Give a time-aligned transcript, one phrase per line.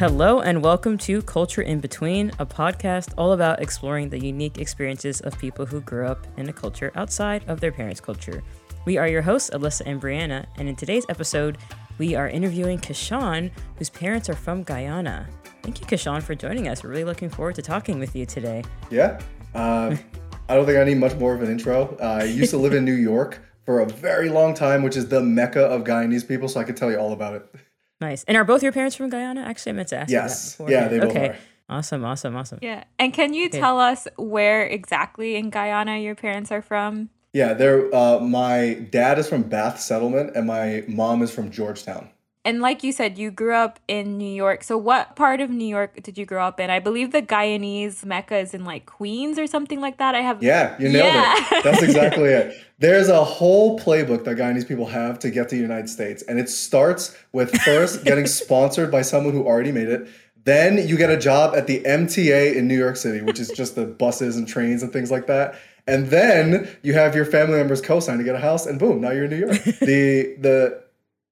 [0.00, 5.20] Hello, and welcome to Culture in Between, a podcast all about exploring the unique experiences
[5.20, 8.42] of people who grew up in a culture outside of their parents' culture.
[8.86, 11.58] We are your hosts, Alyssa and Brianna, and in today's episode,
[11.98, 15.28] we are interviewing Keshan, whose parents are from Guyana.
[15.62, 16.82] Thank you, Keshan, for joining us.
[16.82, 18.64] We're really looking forward to talking with you today.
[18.88, 19.20] Yeah.
[19.54, 19.98] Uh,
[20.48, 21.94] I don't think I need much more of an intro.
[22.00, 25.08] Uh, I used to live in New York for a very long time, which is
[25.08, 27.54] the mecca of Guyanese people, so I could tell you all about it.
[28.00, 28.24] Nice.
[28.24, 29.42] And are both your parents from Guyana?
[29.42, 30.56] Actually, I meant to ask yes.
[30.58, 31.28] you that Yeah, they both okay.
[31.30, 31.36] are.
[31.68, 32.58] Awesome, awesome, awesome.
[32.62, 32.84] Yeah.
[32.98, 33.60] And can you Okay.
[33.60, 37.10] tell us where exactly in Guyana your parents are from?
[37.32, 42.08] Yeah, they're, uh, my dad is from Bath Settlement, and my mom is from Georgetown.
[42.42, 44.64] And like you said, you grew up in New York.
[44.64, 46.70] So what part of New York did you grow up in?
[46.70, 50.14] I believe the Guyanese Mecca is in like Queens or something like that.
[50.14, 51.34] I have Yeah, you nailed Yeah.
[51.36, 51.62] it.
[51.64, 52.54] That's exactly it.
[52.78, 56.22] There's a whole playbook that Guyanese people have to get to the United States.
[56.22, 60.08] And it starts with first getting sponsored by someone who already made it.
[60.44, 63.74] Then you get a job at the MTA in New York City, which is just
[63.74, 65.56] the buses and trains and things like that.
[65.86, 69.10] And then you have your family members co-sign to get a house, and boom, now
[69.10, 69.62] you're in New York.
[69.64, 70.82] the the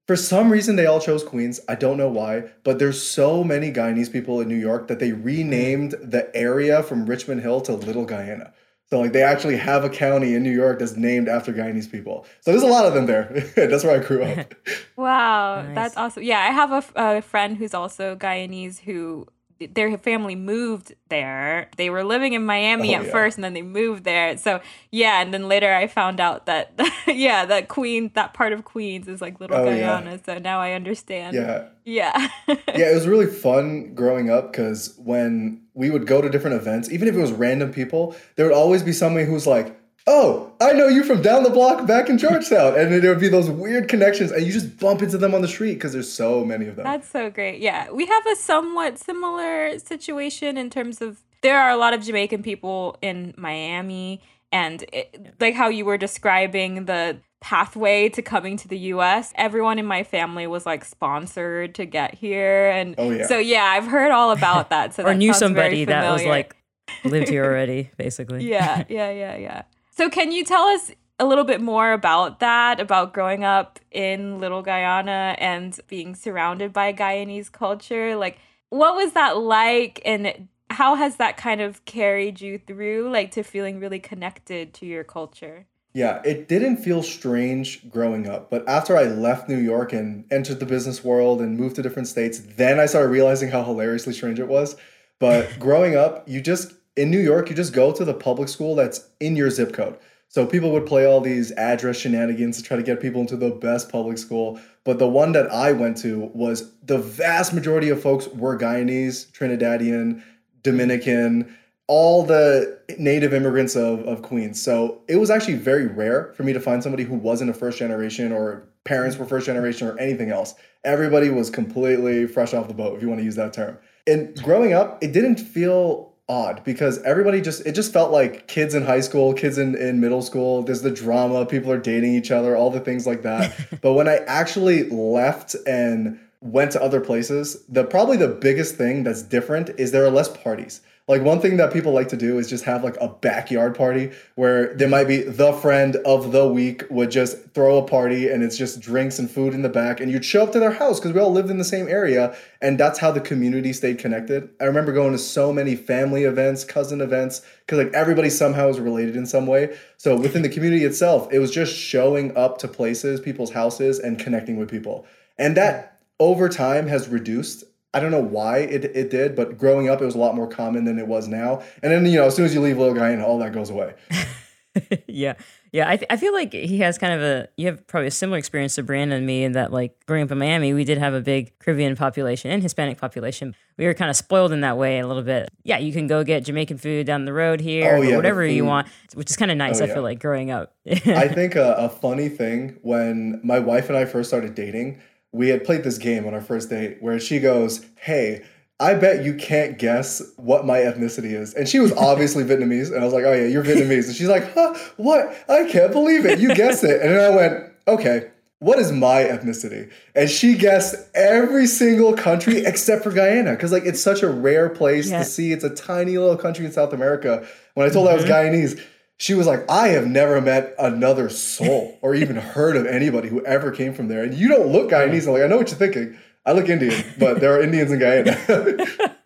[0.09, 1.61] for some reason they all chose Queens.
[1.69, 5.13] I don't know why, but there's so many Guyanese people in New York that they
[5.13, 8.53] renamed the area from Richmond Hill to Little Guyana.
[8.91, 12.25] So like they actually have a county in New York that's named after Guyanese people.
[12.41, 13.25] So there's a lot of them there.
[13.55, 14.55] that's where I grew up.
[14.97, 15.75] Wow, Nice.
[15.77, 16.23] that's awesome.
[16.25, 19.29] Yeah, I have a friend who's also Guyanese who
[19.61, 21.69] their family moved there.
[21.77, 23.11] They were living in Miami Oh, at yeah.
[23.11, 24.37] first and then they moved there.
[24.37, 26.73] So, yeah, and then later I found out that
[27.07, 30.01] yeah, that Queen, that part of Queens is like Little Oh, yeah.
[30.01, 30.21] Guyana.
[30.25, 31.35] So now I understand.
[31.35, 31.69] Yeah.
[31.85, 32.29] Yeah.
[32.47, 36.91] yeah, it was really fun growing up because when we would go to different events,
[36.91, 39.75] even if it was random people, there would always be somebody who's like,
[40.09, 43.21] "Oh, I know you from down the block back in Georgetown," and then there would
[43.21, 46.11] be those weird connections, and you just bump into them on the street because there's
[46.13, 46.85] so many of them.
[46.85, 47.61] That's so great.
[47.61, 47.91] Yeah.
[47.91, 52.43] We have a somewhat similar situation in terms of there are a lot of Jamaican
[52.43, 58.67] people in Miami and it, like how you were describing the pathway to coming to
[58.67, 59.33] the US.
[59.37, 63.27] Everyone in my family was like sponsored to get here and Oh, yeah.
[63.27, 64.95] so yeah, I've heard all about that.
[64.95, 66.57] So or that knew somebody that was like
[67.05, 68.49] lived here already, basically.
[68.49, 69.63] yeah, yeah, yeah, yeah.
[69.99, 74.39] So can you tell us a little bit more about that, about growing up in
[74.39, 78.15] Little Guyana and being surrounded by Guyanese culture?
[78.15, 78.39] Like,
[78.69, 83.43] what was that like, and how has that kind of carried you through, like, to
[83.43, 85.67] feeling really connected to your culture?
[85.95, 90.61] Yeah, it didn't feel strange growing up, but after I left New York and entered
[90.61, 94.39] the business world and moved to different states, then I started realizing how hilariously strange
[94.39, 94.77] it was.
[95.19, 98.75] But growing up, you just in New York, you just go to the public school
[98.75, 99.97] that's in your zip code.
[100.27, 103.51] So people would play all these address shenanigans to try to get people into the
[103.51, 104.61] best public school.
[104.85, 109.31] But the one that I went to was the vast majority of folks were Guyanese,
[109.31, 110.23] Trinidadian,
[110.63, 114.61] Dominican, all the native immigrants of, of Queens.
[114.61, 117.79] So it was actually very rare for me to find somebody who wasn't a first
[117.79, 120.55] generation or parents were first generation or anything else.
[120.85, 123.79] Everybody was completely fresh off the boat, if you want to use that term.
[124.07, 128.75] And growing up, it didn't feel odd because everybody just it just felt like kids
[128.75, 132.31] in high school kids in, in middle school there's the drama people are dating each
[132.31, 133.55] other all the things like that.
[133.81, 139.05] But when i actually left and went to other places the probably the biggest thing
[139.05, 142.39] that's different is there are less parties like one thing that people like to do
[142.39, 146.47] is just have like a backyard party where there might be the friend of the
[146.47, 150.01] week would just throw a party and it's just drinks and food in the back
[150.01, 152.37] and you'd show up to their house because we all lived in the same area
[152.61, 154.51] and that's how the community stayed connected.
[154.61, 158.79] I remember going to so many family events, cousin events because like everybody somehow is
[158.79, 159.77] related in some way.
[159.97, 164.19] So within the community itself, it was just showing up to places, people's houses and
[164.19, 165.07] connecting with people.
[165.39, 169.89] And that over time has reduced I don't know why it, it did, but growing
[169.89, 171.63] up, it was a lot more common than it was now.
[171.83, 173.95] And then, you know, as soon as you leave Little Guyana, all that goes away.
[175.07, 175.35] yeah.
[175.73, 175.89] Yeah.
[175.89, 178.39] I, th- I feel like he has kind of a, you have probably a similar
[178.39, 181.15] experience to Brianna and me in that, like, growing up in Miami, we did have
[181.15, 183.55] a big Caribbean population and Hispanic population.
[183.79, 185.51] We were kind of spoiled in that way a little bit.
[185.65, 185.79] Yeah.
[185.79, 188.67] You can go get Jamaican food down the road here Oh, or yeah, whatever you
[188.67, 189.81] want, which is kind of nice.
[189.81, 190.75] Oh, I feel like growing up.
[190.87, 195.01] I think a, a funny thing when my wife and I first started dating,
[195.33, 198.45] we had played this game on our first date where she goes, Hey,
[198.81, 201.55] I bet you can't guess what my ethnicity is.
[201.55, 202.93] And she was obviously Vietnamese.
[202.93, 204.07] And I was like, Oh, yeah, you're Vietnamese.
[204.07, 205.35] And she's like, Huh, what?
[205.49, 206.39] I can't believe it.
[206.39, 207.01] You guessed it.
[207.03, 208.31] And then I went, Okay,
[208.61, 209.91] what is my ethnicity?
[210.17, 213.53] And she guessed every single country except for Guyana.
[213.53, 215.21] Because, like, it's such a rare place Yeah.
[215.21, 215.53] to see.
[215.53, 217.47] It's a tiny little country in South America.
[217.75, 218.33] When I told her I was mm-hmm.
[218.33, 218.83] Guyanese,
[219.19, 223.45] she was like, I have never met another soul or even heard of anybody who
[223.45, 224.23] ever came from there.
[224.23, 225.27] And you don't look Guyanese.
[225.27, 226.17] I'm like, I know what you're thinking.
[226.47, 228.37] I look Indian, but there are Indians in Guyana.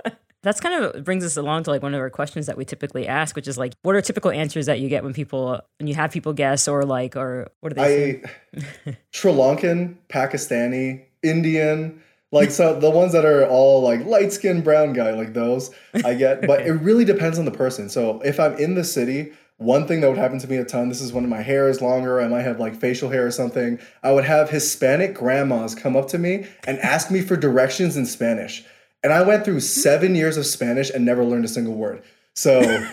[0.42, 3.06] That's kind of brings us along to like one of our questions that we typically
[3.06, 5.94] ask, which is like, what are typical answers that you get when people when you
[5.94, 8.22] have people guess or like or what do they
[8.54, 8.62] say?
[8.88, 12.02] I Sri Lankan, Pakistani, Indian,
[12.32, 15.70] like so the ones that are all like light skinned brown guy, like those
[16.04, 16.44] I get.
[16.44, 17.88] But it really depends on the person.
[17.88, 19.32] So if I'm in the city,
[19.62, 21.80] one thing that would happen to me a ton, this is when my hair is
[21.80, 23.78] longer, I might have like facial hair or something.
[24.02, 28.06] I would have Hispanic grandmas come up to me and ask me for directions in
[28.06, 28.64] Spanish.
[29.02, 32.02] And I went through seven years of Spanish and never learned a single word.
[32.34, 32.60] So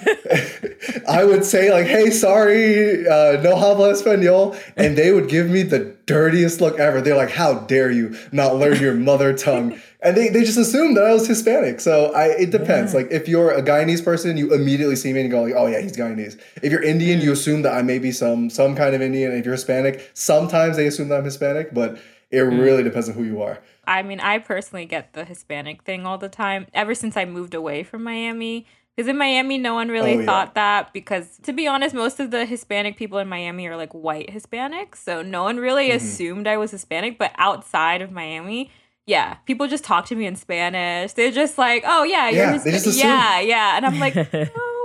[1.07, 5.63] I would say like, "Hey, sorry, uh, no habla español," and they would give me
[5.63, 7.01] the dirtiest look ever.
[7.01, 10.95] They're like, "How dare you not learn your mother tongue?" And they, they just assumed
[10.95, 11.81] that I was Hispanic.
[11.81, 12.93] So I it depends.
[12.93, 13.01] Yeah.
[13.01, 15.81] Like if you're a Guyanese person, you immediately see me and go like, "Oh yeah,
[15.81, 19.01] he's Guyanese." If you're Indian, you assume that I may be some some kind of
[19.01, 19.33] Indian.
[19.33, 21.99] If you're Hispanic, sometimes they assume that I'm Hispanic, but
[22.31, 22.61] it mm.
[22.61, 23.59] really depends on who you are.
[23.85, 27.53] I mean, I personally get the Hispanic thing all the time ever since I moved
[27.53, 28.67] away from Miami.
[28.95, 30.25] Because in Miami, no one really oh, yeah.
[30.25, 30.93] thought that.
[30.93, 34.97] Because to be honest, most of the Hispanic people in Miami are like white Hispanics.
[34.97, 35.97] So no one really mm-hmm.
[35.97, 37.17] assumed I was Hispanic.
[37.17, 38.71] But outside of Miami,
[39.05, 41.13] yeah, people just talk to me in Spanish.
[41.13, 42.97] They're just like, oh, yeah, yeah, you're Hispanic.
[42.97, 43.77] Yeah, yeah.
[43.77, 44.79] And I'm like, oh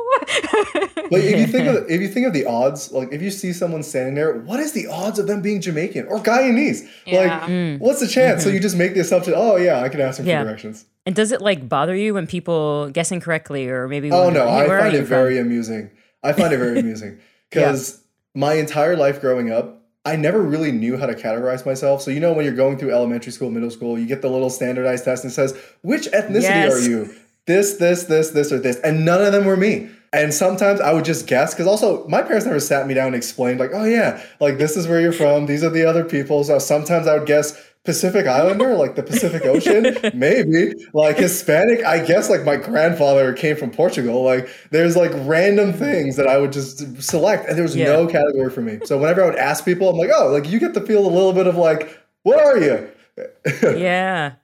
[1.10, 3.52] like if you think of if you think of the odds, like if you see
[3.52, 6.88] someone standing there, what is the odds of them being Jamaican or Guyanese?
[7.06, 7.18] Yeah.
[7.18, 7.78] Like, mm.
[7.80, 8.40] what's the chance?
[8.40, 8.50] Mm-hmm.
[8.50, 10.40] So you just make the assumption, oh yeah, I can ask them yeah.
[10.40, 10.86] for directions.
[11.06, 14.10] And does it like bother you when people guess incorrectly or maybe?
[14.10, 15.90] Oh no, I find it very amusing.
[16.22, 17.20] I find it very amusing
[17.50, 18.00] because
[18.34, 18.40] yeah.
[18.40, 22.02] my entire life growing up, I never really knew how to categorize myself.
[22.02, 24.50] So you know when you're going through elementary school, middle school, you get the little
[24.50, 26.72] standardized test and says, "Which ethnicity yes.
[26.72, 27.14] are you?"
[27.46, 29.90] This, this, this, this, or this, and none of them were me.
[30.14, 33.16] And sometimes I would just guess because also my parents never sat me down and
[33.16, 35.46] explained like, oh yeah, like this is where you're from.
[35.46, 36.44] These are the other people.
[36.44, 41.84] So sometimes I would guess Pacific Islander, like the Pacific Ocean, maybe like Hispanic.
[41.84, 44.22] I guess like my grandfather came from Portugal.
[44.22, 47.86] Like there's like random things that I would just select, and there was yeah.
[47.86, 48.80] no category for me.
[48.84, 51.10] So whenever I would ask people, I'm like, oh, like you get to feel a
[51.10, 52.90] little bit of like, what are you?
[53.78, 54.34] yeah.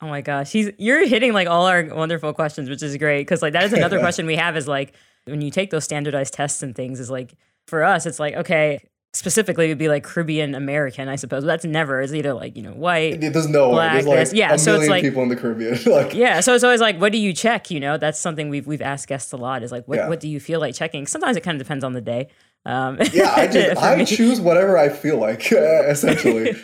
[0.00, 3.42] Oh my gosh, he's you're hitting like all our wonderful questions, which is great because
[3.42, 4.92] like that is another question we have is like
[5.30, 7.34] when you take those standardized tests and things is like
[7.66, 8.80] for us it's like okay
[9.14, 12.56] specifically it would be like Caribbean American I suppose but that's never it's either like
[12.56, 15.36] you know white there's no black, there's like yeah so it's like people in the
[15.36, 18.48] Caribbean like yeah so it's always like what do you check you know that's something
[18.48, 20.08] we've we've asked guests a lot is like what yeah.
[20.08, 22.28] what do you feel like checking sometimes it kind of depends on the day
[22.66, 26.54] um, yeah I just I choose whatever I feel like essentially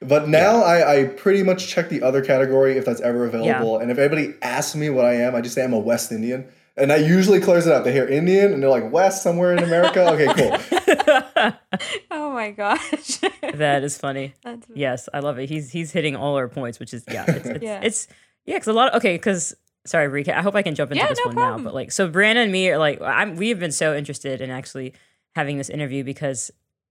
[0.00, 0.64] But now yeah.
[0.64, 3.76] I, I pretty much check the other category if that's ever available.
[3.76, 3.82] Yeah.
[3.82, 6.46] And if anybody asks me what I am, I just say I'm a West Indian.
[6.78, 7.84] And that usually clears it up.
[7.84, 10.08] They hear Indian and they're like, West, somewhere in America?
[10.12, 11.52] Okay, cool.
[12.10, 13.18] oh my gosh.
[13.54, 14.34] that is funny.
[14.44, 15.48] That's yes, I love it.
[15.48, 17.80] He's he's hitting all our points, which is, yeah, it's, it's, yeah.
[17.82, 18.08] it's
[18.46, 19.54] yeah, because a lot of, okay, because
[19.86, 21.62] sorry, Rika, I hope I can jump into yeah, this no one problem.
[21.62, 21.68] now.
[21.68, 24.50] But like, so Brianna and me are like, I'm, we have been so interested in
[24.50, 24.94] actually
[25.34, 26.50] having this interview because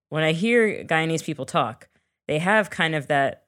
[0.10, 1.88] when I hear Guyanese people talk,
[2.28, 3.47] they have kind of that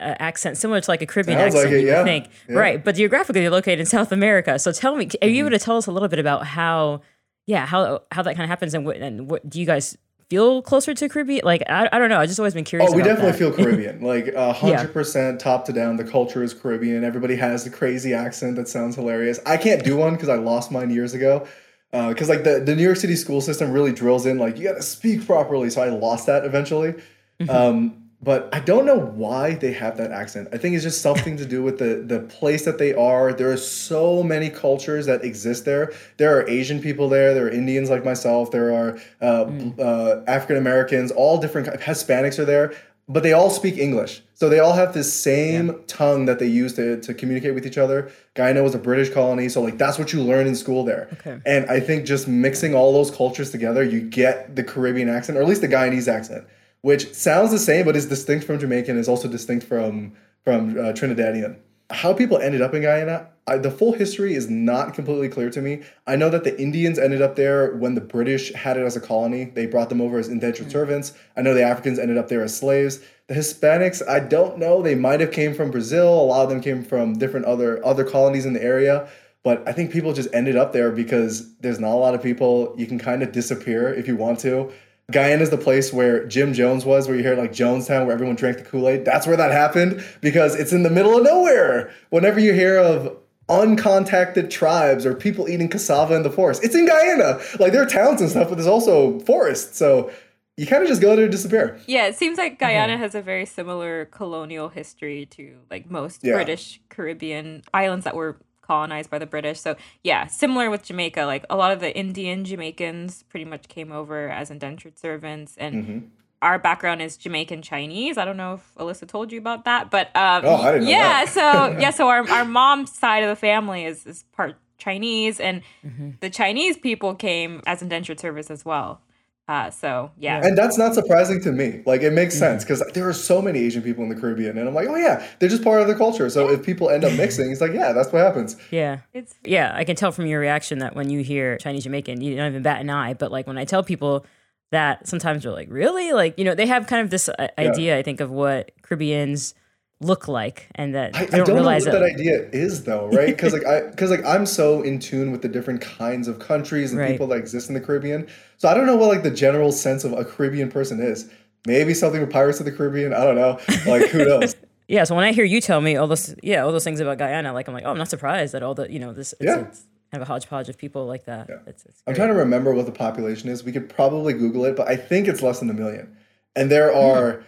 [0.00, 2.04] uh, accent similar to like a Caribbean Sounds accent, like it, you yeah.
[2.04, 2.56] think, yeah.
[2.56, 2.84] right?
[2.84, 4.58] But geographically, they're located in South America.
[4.58, 5.58] So tell me, are you able mm-hmm.
[5.58, 7.02] to tell us a little bit about how,
[7.46, 9.96] yeah, how how that kind of happens, and what and what do you guys
[10.30, 11.44] feel closer to Caribbean?
[11.44, 12.18] Like I, I don't know.
[12.18, 12.92] I just always been curious.
[12.92, 13.38] Oh, we definitely that.
[13.38, 14.02] feel Caribbean.
[14.02, 15.96] like hundred percent top to down.
[15.96, 17.02] The culture is Caribbean.
[17.04, 19.40] Everybody has the crazy accent that sounds hilarious.
[19.46, 21.46] I can't do one because I lost mine years ago.
[21.90, 24.64] Because uh, like the, the New York City school system really drills in like you
[24.64, 25.70] got to speak properly.
[25.70, 26.92] So I lost that eventually.
[27.40, 27.50] Mm-hmm.
[27.50, 30.48] Um, but I don't know why they have that accent.
[30.52, 33.32] I think it's just something to do with the the place that they are.
[33.32, 35.92] There are so many cultures that exist there.
[36.16, 37.32] There are Asian people there.
[37.32, 38.50] There are Indians like myself.
[38.50, 39.78] There are uh, mm.
[39.78, 41.12] uh, African Americans.
[41.12, 42.74] All different Hispanics are there,
[43.08, 44.22] but they all speak English.
[44.34, 45.74] So they all have this same yeah.
[45.86, 48.10] tongue that they use to, to communicate with each other.
[48.34, 51.08] Guyana was a British colony, so like that's what you learn in school there.
[51.12, 51.40] Okay.
[51.46, 55.42] And I think just mixing all those cultures together, you get the Caribbean accent, or
[55.42, 56.44] at least the Guyanese accent
[56.82, 60.12] which sounds the same but is distinct from Jamaican, is also distinct from
[60.44, 61.56] from uh, Trinidadian.
[61.90, 65.62] How people ended up in Guyana, I, the full history is not completely clear to
[65.62, 65.82] me.
[66.06, 69.00] I know that the Indians ended up there when the British had it as a
[69.00, 69.44] colony.
[69.44, 70.72] They brought them over as indentured mm-hmm.
[70.72, 71.14] servants.
[71.34, 73.00] I know the Africans ended up there as slaves.
[73.26, 74.82] The Hispanics, I don't know.
[74.82, 76.08] They might have came from Brazil.
[76.08, 79.08] A lot of them came from different other other colonies in the area.
[79.42, 82.74] But I think people just ended up there because there's not a lot of people.
[82.76, 84.70] You can kind of disappear if you want to.
[85.10, 88.36] Guyana is the place where Jim Jones was, where you hear like Jonestown, where everyone
[88.36, 89.06] drank the Kool Aid.
[89.06, 91.90] That's where that happened because it's in the middle of nowhere.
[92.10, 93.16] Whenever you hear of
[93.48, 97.40] uncontacted tribes or people eating cassava in the forest, it's in Guyana.
[97.58, 99.78] Like there are towns and stuff, but there's also forests.
[99.78, 100.10] So
[100.58, 101.80] you kind of just go there and disappear.
[101.86, 103.02] Yeah, it seems like Guyana mm-hmm.
[103.02, 106.34] has a very similar colonial history to like most yeah.
[106.34, 108.36] British Caribbean islands that were
[108.68, 109.60] colonized by the British.
[109.60, 111.22] So yeah, similar with Jamaica.
[111.22, 115.74] Like a lot of the Indian Jamaicans pretty much came over as indentured servants, and
[115.74, 116.06] mm-hmm.
[116.42, 118.18] our background is Jamaican Chinese.
[118.18, 121.24] I don't know if Alyssa told you about that, but um, oh, I didn't yeah.
[121.24, 121.40] so
[121.80, 126.10] yeah, so our our mom's side of the family is is part Chinese, and mm-hmm.
[126.20, 129.00] the Chinese people came as indentured servants as well.
[129.48, 131.82] Uh, so yeah, and that's not surprising to me.
[131.86, 134.68] Like it makes sense because there are so many Asian people in the Caribbean, and
[134.68, 136.28] I'm like, oh yeah, they're just part of the culture.
[136.28, 138.56] So if people end up mixing, it's like, yeah, that's what happens.
[138.70, 139.72] Yeah, it's yeah.
[139.74, 142.62] I can tell from your reaction that when you hear Chinese Jamaican, you don't even
[142.62, 143.14] bat an eye.
[143.14, 144.26] But like when I tell people
[144.70, 147.94] that, sometimes they're like, really, like you know, they have kind of this uh, idea,
[147.94, 147.98] yeah.
[147.98, 149.54] I think, of what Caribbeans
[150.00, 153.08] look like and that I, don't, I don't know what that, that idea is though
[153.08, 153.28] right?
[153.28, 156.92] Because like i because like i'm so in tune with the different kinds of countries
[156.92, 157.10] and right.
[157.10, 158.28] people that exist in the caribbean.
[158.58, 161.28] So i don't know what like the general sense of a caribbean person is.
[161.66, 163.12] Maybe something with pirates of the caribbean.
[163.12, 163.58] I don't know.
[163.86, 164.54] Like who knows?
[164.86, 167.18] Yeah so when i hear you tell me all those yeah all those things about
[167.18, 169.44] guyana like i'm like oh i'm not surprised that all the you know this it's,
[169.44, 169.58] yeah.
[169.58, 171.46] it's kind of a hodgepodge of people like that.
[171.48, 171.56] Yeah.
[171.66, 173.64] It's, it's i'm trying to remember what the population is.
[173.64, 176.16] We could probably google it but i think it's less than a million.
[176.54, 177.46] And there are mm Okay.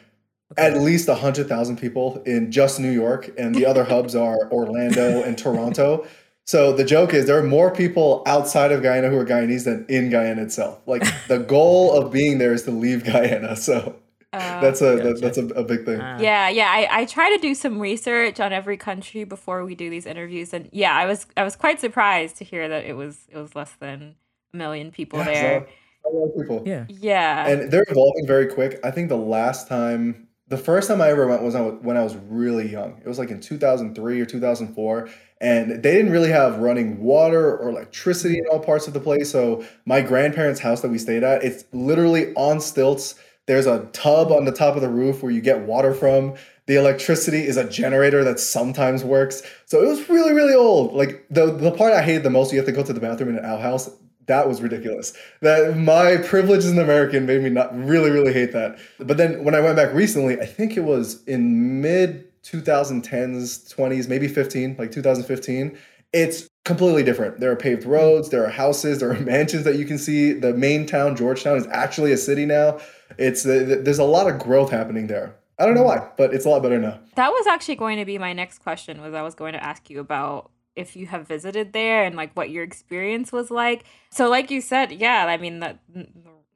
[0.57, 5.39] At least 100,000 people in just New York, and the other hubs are Orlando and
[5.39, 6.07] Toronto.
[6.47, 9.87] So the joke is there are more people outside of Guyana who are Guyanese than
[9.89, 10.81] in Guyana itself.
[10.87, 13.55] Like the goal of being there is to leave Guyana.
[13.55, 13.95] So
[14.33, 15.15] uh, that's a gotcha.
[15.21, 16.01] that's a, a, big thing.
[16.01, 16.19] Uh.
[16.21, 16.69] Yeah, yeah.
[16.69, 20.53] I, I try to do some research on every country before we do these interviews,
[20.53, 23.57] and yeah, I was I was quite surprised to hear that it was it was
[23.57, 24.15] less than
[24.53, 25.67] a million people yeah, there.
[26.05, 26.63] So, a lot of people.
[26.65, 27.49] Yeah, yeah.
[27.49, 28.79] And they're evolving very quick.
[28.85, 32.17] I think the last time the first time I ever went was when I was
[32.29, 33.01] really young.
[33.03, 35.09] It was like in 2003 or 2004.
[35.41, 39.31] And they didn't really have running water or electricity in all parts of the place.
[39.31, 43.15] So my grandparents' house that we stayed at, it's literally on stilts.
[43.47, 46.35] There's a tub on the top of the roof where you get water from.
[46.67, 49.43] The electricity is a generator that sometimes works.
[49.67, 50.95] So it was really, really old.
[50.95, 53.31] Like the, the part I hated the most, you have to go to the bathroom
[53.31, 53.89] in an outhouse
[54.27, 55.13] that was ridiculous.
[55.41, 58.79] That my privilege as an American made me not really, really hate that.
[58.99, 64.09] But then when I went back recently, I think it was in mid 2010s, 20s,
[64.09, 65.77] maybe 15, like 2015.
[66.13, 67.41] It's completely different.
[67.41, 70.33] There are paved roads, there are houses, there are mansions that you can see.
[70.33, 72.79] The main town, Georgetown, is actually a city now.
[73.19, 75.37] It's uh, there's a lot of growth happening there.
[75.59, 76.99] I don't know why, but it's a lot better now.
[77.17, 79.03] That was actually going to be my next question.
[79.03, 82.35] Was I was going to ask you about if you have visited there and like
[82.37, 83.85] what your experience was like.
[84.11, 86.07] So, like you said, yeah, I mean, the, the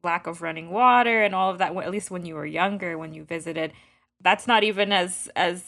[0.02, 3.14] lack of running water and all of that, at least when you were younger, when
[3.14, 3.72] you visited,
[4.20, 5.64] that's not even as, as,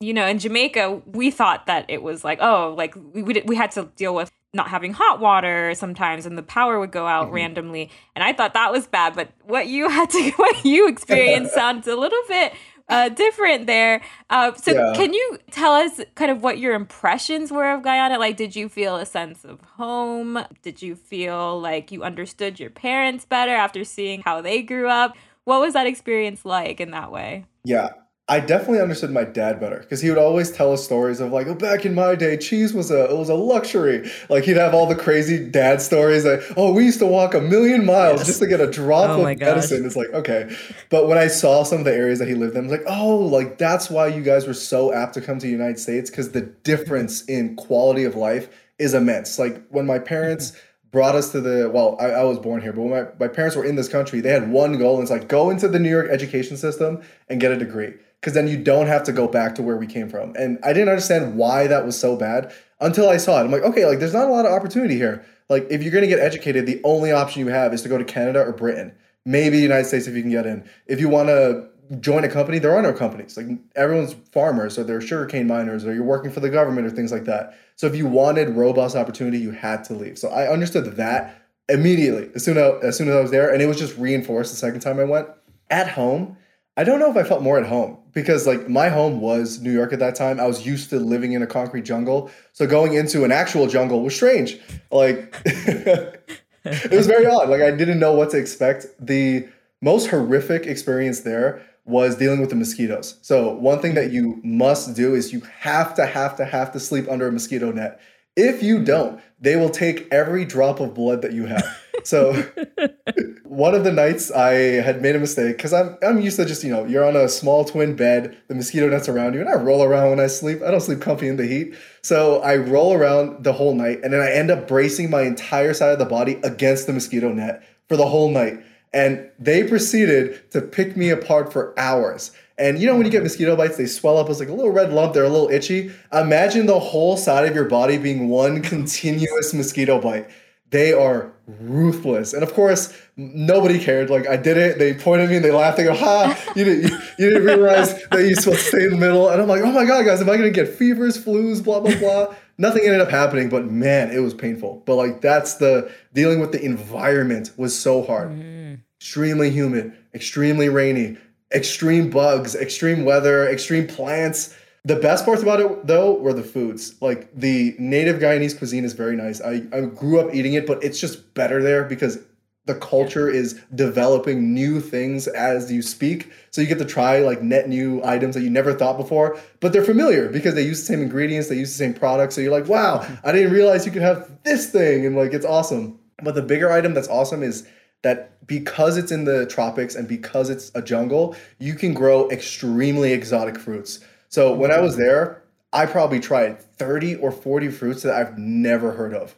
[0.00, 3.56] you know, in Jamaica, we thought that it was like, oh, like we, we, we
[3.56, 7.26] had to deal with not having hot water sometimes and the power would go out
[7.26, 7.36] mm-hmm.
[7.36, 11.54] randomly and i thought that was bad but what you had to what you experienced
[11.54, 12.52] sounds a little bit
[12.88, 14.00] uh, different there.
[14.30, 14.92] Uh, so, yeah.
[14.94, 18.18] can you tell us kind of what your impressions were of Guyana?
[18.18, 20.38] Like, did you feel a sense of home?
[20.62, 25.16] Did you feel like you understood your parents better after seeing how they grew up?
[25.44, 27.46] What was that experience like in that way?
[27.64, 27.90] Yeah,
[28.32, 31.48] I definitely understood my dad better because he would always tell us stories of like,
[31.48, 34.10] oh, back in my day, cheese was a it was a luxury.
[34.30, 37.42] Like he'd have all the crazy dad stories that, oh, we used to walk a
[37.42, 38.28] million miles yes.
[38.28, 39.84] just to get a drop oh of medicine.
[39.84, 40.56] It's like, okay.
[40.88, 42.86] But when I saw some of the areas that he lived in, I was like,
[42.86, 46.08] oh, like that's why you guys were so apt to come to the United States
[46.08, 48.48] because the difference in quality of life
[48.78, 49.38] is immense.
[49.38, 50.58] Like when my parents
[50.90, 53.56] brought us to the well I, I, was born here but when my, my parents
[53.56, 55.88] were in this country they had one goal and it's like go into the new
[55.88, 59.56] york education system and get a degree because then you don't have to go back
[59.56, 60.32] to where we came from.
[60.36, 63.44] And I didn't understand why that was so bad until I saw it.
[63.44, 65.26] I'm like, okay, like there's not a lot of opportunity here.
[65.50, 68.04] Like if you're to get educated, the only option you have is to go to
[68.04, 68.94] Canada or Britain.
[69.24, 70.68] Maybe the United States if you can get in.
[70.86, 73.36] If you want to join a company, there are no companies.
[73.36, 77.10] Like everyone's farmers or they're sugarcane miners or you're working for the government or things
[77.10, 77.58] like that.
[77.74, 80.16] So if you wanted robust opportunity, you had to leave.
[80.16, 83.60] So I understood that immediately as soon as, as soon as I was there and
[83.60, 85.26] it was just reinforced the second time I went.
[85.70, 86.36] At home,
[86.76, 89.72] I don't know if I felt more at home because like my home was New
[89.72, 90.40] York at that time.
[90.40, 92.30] I was used to living in a concrete jungle.
[92.52, 94.58] So going into an actual jungle was strange.
[94.90, 97.50] Like it was very odd.
[97.50, 98.86] Like I didn't know what to expect.
[98.98, 99.46] The
[99.82, 103.18] most horrific experience there was dealing with the mosquitoes.
[103.20, 106.80] So one thing that you must do is you have to have to have to
[106.80, 108.00] sleep under a mosquito net.
[108.34, 111.64] If you don't, they will take every drop of blood that you have.
[112.04, 112.32] So
[113.44, 116.64] one of the nights I had made a mistake because I'm I'm used to just
[116.64, 119.54] you know you're on a small twin bed, the mosquito nets around you, and I
[119.54, 120.62] roll around when I sleep.
[120.62, 124.12] I don't sleep comfy in the heat, so I roll around the whole night, and
[124.12, 127.62] then I end up bracing my entire side of the body against the mosquito net
[127.88, 128.64] for the whole night.
[128.94, 132.30] And they proceeded to pick me apart for hours.
[132.62, 134.70] And you know, when you get mosquito bites, they swell up as like a little
[134.70, 135.14] red lump.
[135.14, 135.90] They're a little itchy.
[136.12, 140.30] Imagine the whole side of your body being one continuous mosquito bite.
[140.70, 142.32] They are ruthless.
[142.32, 144.10] And of course, nobody cared.
[144.10, 144.78] Like I did it.
[144.78, 145.76] They pointed at me and they laughed.
[145.76, 148.90] They go, ha, you didn't, you, you didn't realize that you're supposed to stay in
[148.90, 149.28] the middle.
[149.28, 151.80] And I'm like, oh my God, guys, am I going to get fevers, flus, blah,
[151.80, 152.34] blah, blah.
[152.58, 154.84] Nothing ended up happening, but man, it was painful.
[154.86, 158.30] But like that's the dealing with the environment was so hard.
[158.30, 158.74] Mm-hmm.
[159.00, 161.18] Extremely humid, extremely rainy,
[161.54, 164.56] extreme bugs, extreme weather, extreme plants.
[164.84, 167.00] The best parts about it though were the foods.
[167.00, 169.40] Like the native Guyanese cuisine is very nice.
[169.40, 172.18] I, I grew up eating it, but it's just better there because
[172.66, 176.30] the culture is developing new things as you speak.
[176.50, 179.72] So you get to try like net new items that you never thought before, but
[179.72, 182.36] they're familiar because they use the same ingredients, they use the same products.
[182.36, 185.04] So you're like, wow, I didn't realize you could have this thing.
[185.06, 185.98] And like, it's awesome.
[186.22, 187.66] But the bigger item that's awesome is
[188.02, 193.12] that because it's in the tropics and because it's a jungle, you can grow extremely
[193.12, 194.00] exotic fruits.
[194.28, 195.42] So when I was there,
[195.72, 199.34] I probably tried 30 or 40 fruits that I've never heard of.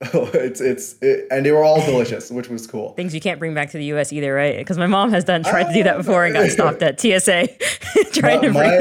[0.00, 2.94] it's it's it, and they were all delicious, which was cool.
[2.94, 4.12] Things you can't bring back to the U.S.
[4.12, 4.58] either, right?
[4.58, 7.48] Because my mom has done tried to do that before and got stopped at TSA
[8.12, 8.76] trying my, to bring my,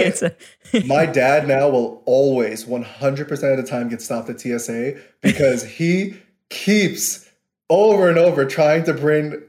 [0.74, 0.88] it.
[0.88, 5.64] my dad now will always 100 percent of the time get stopped at TSA because
[5.64, 6.18] he
[6.50, 7.23] keeps
[7.74, 9.42] over and over trying to bring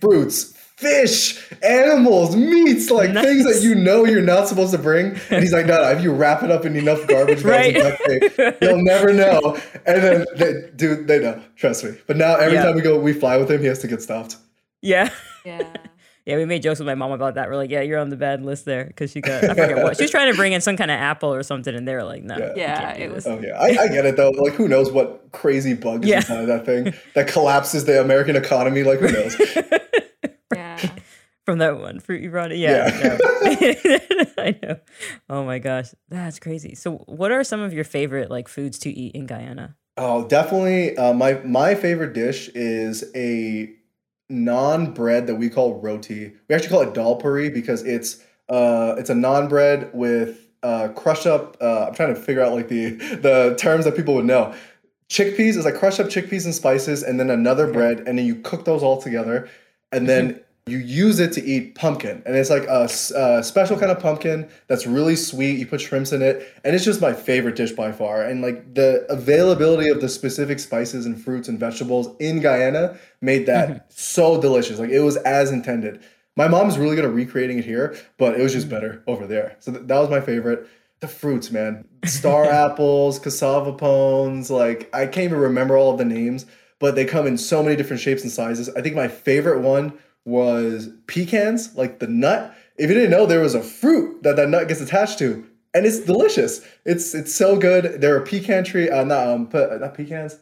[0.00, 3.24] fruits, fish, animals, meats, like nice.
[3.24, 5.16] things that you know you're not supposed to bring.
[5.30, 7.76] And he's like, no, no if you wrap it up in enough garbage bags right.
[7.76, 9.58] and duct tape, you'll never know.
[9.86, 11.96] And then, they, dude, they know, trust me.
[12.06, 12.64] But now every yeah.
[12.64, 14.36] time we go, we fly with him, he has to get stopped.
[14.82, 15.10] Yeah.
[15.44, 15.62] Yeah.
[16.26, 17.50] Yeah, we made jokes with my mom about that.
[17.50, 19.96] We're like, yeah, you're on the bad list there because she got I forget what
[19.98, 22.04] she was trying to bring in some kind of apple or something, and they were
[22.04, 23.26] like, no, yeah, yeah it was.
[23.26, 24.30] Oh yeah, I, I, get it though.
[24.30, 26.16] Like, who knows what crazy bug is yeah.
[26.16, 28.84] inside of that thing that collapses the American economy?
[28.84, 29.36] Like, who knows?
[30.54, 30.78] Yeah.
[31.44, 32.58] From that one fruit you brought it.
[32.58, 33.18] Yeah, yeah.
[34.38, 34.76] I know.
[35.28, 36.74] Oh my gosh, that's crazy.
[36.74, 39.76] So, what are some of your favorite like foods to eat in Guyana?
[39.96, 40.96] Oh, definitely.
[40.96, 43.74] Uh, my my favorite dish is a
[44.30, 46.32] naan bread that we call roti.
[46.48, 50.88] We actually call it dal puri because it's uh it's a naan bread with uh
[50.88, 51.56] crushed up.
[51.60, 54.54] Uh, I'm trying to figure out like the the terms that people would know.
[55.08, 58.36] Chickpeas is like crushed up chickpeas and spices, and then another bread, and then you
[58.36, 59.48] cook those all together,
[59.92, 63.78] and then mm-hmm you use it to eat pumpkin and it's like a, a, special
[63.78, 65.58] kind of pumpkin that's really sweet.
[65.58, 68.22] You put shrimps in it and it's just my favorite dish by far.
[68.22, 73.44] And like the availability of the specific spices and fruits and vegetables in guyana made
[73.44, 74.78] that so delicious.
[74.78, 76.02] Like it was as intended.
[76.34, 79.56] My mom's really good at recreating it here but it was just better over there.
[79.60, 80.66] So th- that was my favorite.
[81.00, 81.86] The fruits man.
[82.06, 86.46] Star apples cassava pones like i can't even remember all of the names
[86.78, 88.68] but they come in so many different shapes and sizes.
[88.70, 92.54] I think my favorite one was pecans, like the nut.
[92.76, 95.86] If you didn't know, there was a fruit that that nut gets attached to, and
[95.86, 96.66] it's delicious.
[96.84, 98.00] It's it's so good.
[98.00, 100.38] There are pecan tree, uh, not um, but not pecans.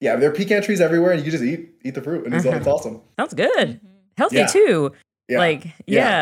[0.00, 2.44] Yeah, there are pecan trees everywhere, and you just eat eat the fruit, and it's,
[2.44, 2.56] uh-huh.
[2.56, 3.00] it's awesome.
[3.18, 3.68] Sounds good.
[3.68, 3.86] Mm-hmm.
[4.18, 4.46] Healthy yeah.
[4.46, 4.92] too.
[5.28, 5.38] Yeah.
[5.38, 5.70] Like yeah,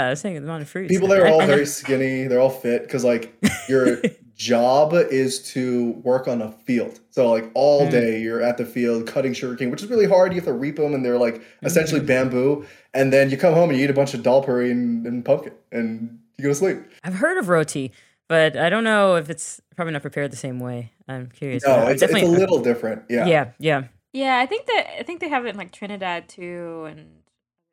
[0.09, 0.15] yeah.
[0.15, 0.89] saying the amount of fruit.
[0.89, 2.25] People there are all very skinny.
[2.25, 3.35] They're all fit because like
[3.69, 4.03] you're
[4.41, 6.99] job is to work on a field.
[7.11, 7.91] So like all mm.
[7.91, 10.33] day you're at the field cutting sugarcane, which is really hard.
[10.33, 11.67] You have to reap them and they're like mm-hmm.
[11.67, 12.65] essentially bamboo.
[12.95, 15.23] And then you come home and you eat a bunch of dal puri and, and
[15.23, 16.79] pumpkin and you go to sleep.
[17.05, 17.93] I've heard of roti,
[18.29, 20.91] but I don't know if it's probably not prepared the same way.
[21.07, 21.63] I'm curious.
[21.67, 23.03] No, it's, it's, a little different.
[23.11, 23.27] Yeah.
[23.27, 23.51] Yeah.
[23.59, 23.83] Yeah.
[24.15, 24.39] Yeah.
[24.39, 26.87] I think that I think they have it in like Trinidad too.
[26.89, 27.11] And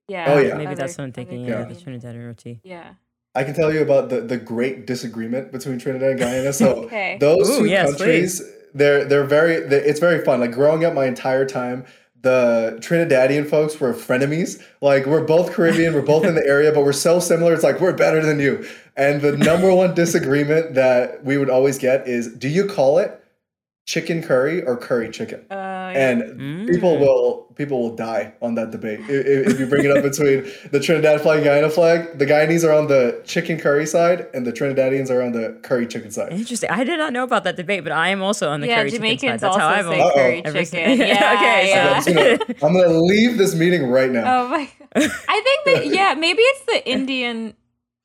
[0.10, 0.26] yeah.
[0.28, 0.56] Oh yeah.
[0.56, 1.46] Maybe other, that's what I'm thinking.
[1.46, 1.64] Yeah.
[1.64, 2.60] The Trinidad roti.
[2.66, 2.96] Yeah.
[3.38, 6.52] I can tell you about the, the great disagreement between Trinidad and Guyana.
[6.52, 7.18] So okay.
[7.20, 8.52] those Ooh, two yes, countries, please.
[8.74, 10.40] they're they're very they're, it's very fun.
[10.40, 11.86] Like growing up my entire time,
[12.24, 14.60] the Trinidadian folks were frenemies.
[14.82, 17.54] Like we're both Caribbean, we're both in the area, but we're so similar.
[17.54, 18.68] It's like we're better than you.
[18.96, 23.24] And the number one disagreement that we would always get is, do you call it
[23.86, 25.46] chicken curry or curry chicken?
[25.52, 25.54] Uh,
[25.94, 26.10] yeah.
[26.10, 26.68] And mm.
[26.68, 30.46] people will people will die on that debate if, if you bring it up between
[30.72, 32.18] the Trinidad flag and Guyana flag.
[32.18, 35.88] The Guyanese are on the chicken curry side, and the Trinidadians are on the curry
[35.88, 36.32] chicken side.
[36.32, 36.70] Interesting.
[36.70, 38.92] I did not know about that debate, but I am also on the yeah, curry
[38.92, 39.50] Jamaicans chicken side.
[39.50, 40.98] That's how I've say curry chicken.
[41.08, 41.36] Yeah.
[41.38, 41.70] okay.
[41.70, 42.00] Yeah.
[42.00, 44.44] So I'm, gonna, I'm gonna leave this meeting right now.
[44.44, 44.70] Oh my!
[44.96, 47.56] I think that yeah, maybe it's the Indian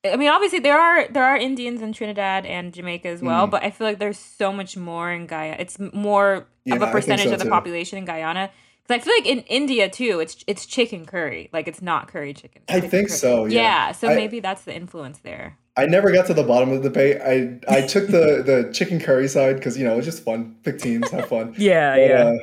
[0.05, 3.51] I mean, obviously there are there are Indians in Trinidad and Jamaica as well, mm.
[3.51, 5.55] but I feel like there's so much more in Guyana.
[5.59, 7.51] It's more yeah, of a percentage so of the too.
[7.51, 8.51] population in Guyana.
[8.87, 12.33] Because I feel like in India too, it's it's chicken curry, like it's not curry
[12.33, 12.61] chicken.
[12.69, 13.17] I think curry.
[13.17, 13.45] so.
[13.45, 13.61] Yeah.
[13.61, 15.57] yeah so I, maybe that's the influence there.
[15.75, 17.21] I never got to the bottom of the debate.
[17.21, 20.55] I I took the the chicken curry side because you know it's just fun.
[20.63, 21.53] Pick teams, have fun.
[21.57, 22.23] yeah, but, yeah.
[22.25, 22.37] Uh,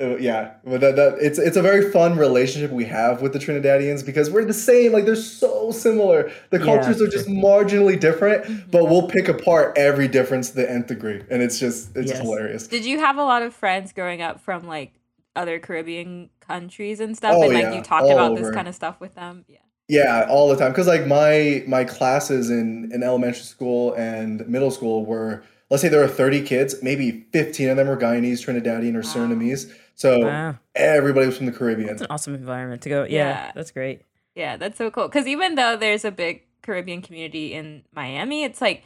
[0.00, 3.38] Uh, yeah, but that, that it's it's a very fun relationship we have with the
[3.40, 4.92] Trinidadians because we're the same.
[4.92, 6.30] Like they're so similar.
[6.50, 8.70] The Yeah, cultures are just marginally different, Mm-hmm.
[8.70, 12.22] but we'll pick apart every difference to the nth degree, and it's just it's just
[12.22, 12.68] hilarious.
[12.68, 14.92] Did you have a lot of friends growing up from like
[15.36, 17.34] other Caribbean countries and stuff?
[17.36, 18.42] Oh, and like yeah, you talked all about over.
[18.42, 19.44] this kind of stuff with them?
[19.48, 19.58] Yeah.
[19.90, 20.70] Yeah, all the time.
[20.72, 25.88] Because like my my classes in in elementary school and middle school were let's say
[25.88, 29.02] there were thirty kids, maybe fifteen of them were Guyanese, Trinidadian, or Wow.
[29.26, 29.72] Surinamese.
[29.94, 30.58] So Wow.
[30.74, 31.88] everybody was from the Caribbean.
[31.88, 33.04] It's an awesome environment to go.
[33.04, 33.52] Yeah, Yeah.
[33.54, 34.02] that's great.
[34.34, 35.08] Yeah, that's so cool.
[35.08, 38.84] Because even though there's a big Caribbean community in Miami, it's like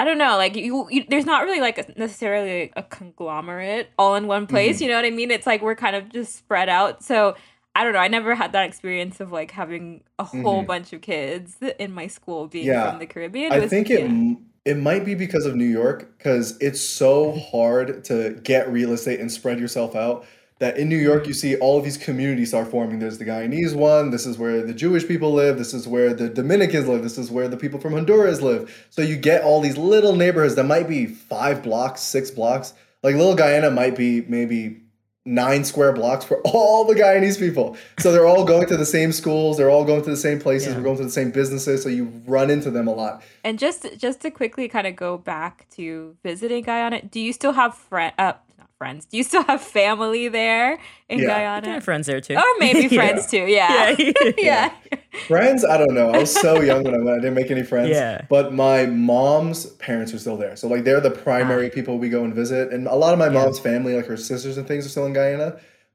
[0.00, 4.14] I don't know, like you, you there's not really like a, necessarily a conglomerate all
[4.14, 4.76] in one place.
[4.76, 4.82] Mm-hmm.
[4.84, 5.30] You know what I mean?
[5.30, 7.02] It's like we're kind of just spread out.
[7.02, 7.36] So
[7.74, 8.00] I don't know.
[8.00, 10.66] I never had that experience of like having a whole Mhm.
[10.66, 12.90] bunch of kids in my school being Yeah.
[12.90, 13.52] from the Caribbean.
[13.52, 14.34] I think it yeah.
[14.64, 19.20] it might be because of New York because it's so hard to get real estate
[19.20, 20.24] and spread yourself out
[20.62, 23.00] that in New York you see all of these communities are forming.
[23.00, 24.10] There's the Guyanese one.
[24.10, 25.58] This is where the Jewish people live.
[25.58, 27.02] This is where the Dominicans live.
[27.02, 28.86] This is where the people from Honduras live.
[28.90, 32.74] So you get all these little neighborhoods that might be five blocks, six blocks.
[33.02, 34.82] Like Little Guyana might be maybe
[35.24, 37.76] nine square blocks for all the Guyanese people.
[37.98, 39.56] So they're all going to the same schools.
[39.56, 40.68] They're all going to the same places.
[40.68, 40.76] Yeah.
[40.76, 41.82] We're going to the same businesses.
[41.82, 43.24] So you run into them a lot.
[43.42, 47.52] And just just to quickly kind of go back to visiting Guyana, do you still
[47.52, 48.51] have friend uh not
[48.82, 49.04] friends?
[49.06, 51.24] Do you still have family there in Yeah.
[51.24, 51.68] I Guyana?
[51.74, 52.34] have friends there too.
[52.34, 53.00] Or maybe Yeah.
[53.00, 53.44] friends too.
[53.58, 53.94] Yeah.
[53.98, 54.32] Yeah.
[54.38, 54.98] yeah.
[55.28, 56.08] Friends, I don't know.
[56.10, 57.16] I was so young when I went.
[57.18, 57.90] I didn't make any friends.
[57.90, 58.22] Yeah.
[58.28, 60.56] But my mom's parents are still there.
[60.56, 62.72] So like they're the primary people we go and visit.
[62.72, 63.32] And a lot of my Ah.
[63.32, 63.42] Yeah.
[63.44, 65.48] mom's family, like her sisters and things, are still in Guyana.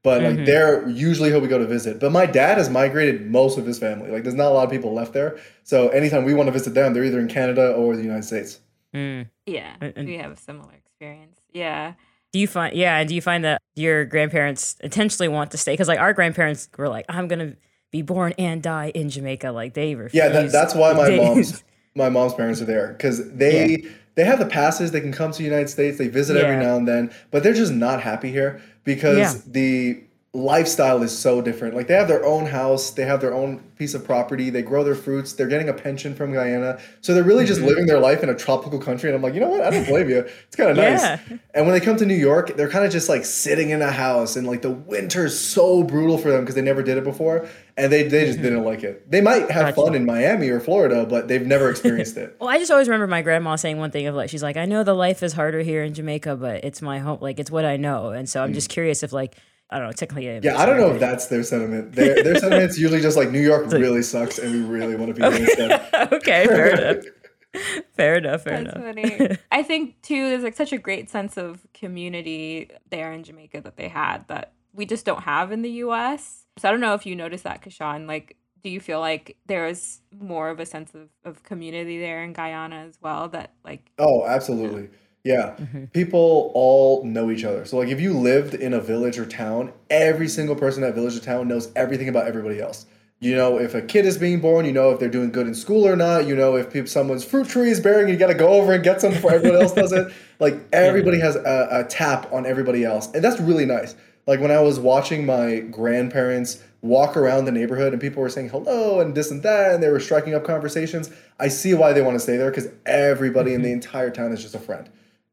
[0.04, 0.46] But like Mhm.
[0.46, 1.98] they're usually who we go to visit.
[2.00, 4.10] But my dad has migrated most of his family.
[4.14, 5.36] Like there's not a lot of people left there.
[5.64, 8.60] So anytime we want to visit them, they're either in Canada or the United States.
[8.94, 9.26] Mm.
[9.44, 9.72] Yeah.
[9.80, 11.36] And- and- we have a similar experience.
[11.52, 11.94] Yeah.
[12.32, 15.72] Do you find yeah, and do you find that your grandparents intentionally want to stay?
[15.72, 17.54] Because like our grandparents were like, I'm gonna
[17.90, 19.50] be born and die in Jamaica.
[19.50, 20.14] Like they refuse.
[20.22, 21.64] Yeah, that, that's why my they- mom's
[21.94, 24.90] my mom's parents are there because they they have the passes.
[24.90, 25.96] They can come to the United States.
[25.96, 29.34] They visit every now and then, but they're just not happy here because Yeah.
[29.46, 30.02] the
[30.34, 31.74] lifestyle is so different.
[31.74, 34.84] Like they have their own house, they have their own piece of property, they grow
[34.84, 37.54] their fruits, they're getting a pension from Guyana, so they're really Mm-hmm.
[37.54, 39.08] just living their life in a tropical country.
[39.08, 39.62] And I'm like, you know what?
[39.62, 40.18] I don't blame you.
[40.18, 41.00] It's kind of nice.
[41.02, 41.18] Yeah.
[41.54, 43.90] And when they come to New York, they're kind of just like sitting in a
[43.90, 47.48] house, and like the winter's so brutal for them because they never did it before,
[47.78, 49.10] and they they just didn't like it.
[49.10, 49.76] They might have Mm-hmm.
[49.76, 49.86] Gotcha.
[49.86, 52.36] fun in Miami or Florida, but they've never experienced it.
[52.40, 54.66] Well, I just always remember my grandma saying one thing of like, she's like, I
[54.66, 57.64] know the life is harder here in Jamaica, but it's my home, like it's what
[57.64, 59.36] I know, and so I'm just curious if like
[59.70, 60.40] I don't know, technically.
[60.42, 61.92] Yeah, I don't know if that's their sentiment.
[61.92, 65.20] Their their sentiment's usually just like New York really sucks, and we really want to
[65.20, 66.12] be here instead.
[66.12, 67.04] okay, fair enough.
[67.96, 68.42] Fair enough.
[68.42, 68.94] Fair That's enough.
[69.18, 69.38] funny.
[69.50, 73.76] I think too, there's like such a great sense of community there in Jamaica that
[73.78, 76.44] they had that we just don't have in the US.
[76.58, 78.06] So I don't know if you noticed that, Keshan.
[78.06, 82.22] Like, do you feel like there is more of a sense of, of community there
[82.22, 83.28] in Guyana as well?
[83.28, 84.90] That like Oh, absolutely.
[85.24, 85.56] Yeah.
[85.58, 85.84] Mm-hmm.
[85.86, 87.64] People all know each other.
[87.64, 90.94] So like if you lived in a village or town, every single person in that
[90.94, 92.86] village or town knows everything about everybody else.
[93.20, 95.54] You know if a kid is being born, you know if they're doing good in
[95.54, 98.34] school or not, you know if people, someone's fruit tree is bearing, you got to
[98.34, 100.12] go over and get some before everyone else does it.
[100.40, 103.12] Like everybody has a, a tap on everybody else.
[103.12, 103.96] And that's really nice.
[104.28, 108.50] Like when I was watching my grandparents walk around the neighborhood and people were saying
[108.50, 112.02] hello and this and that and they were striking up conversations, I see why they
[112.02, 114.88] want to stay there because everybody in the entire town is just a friend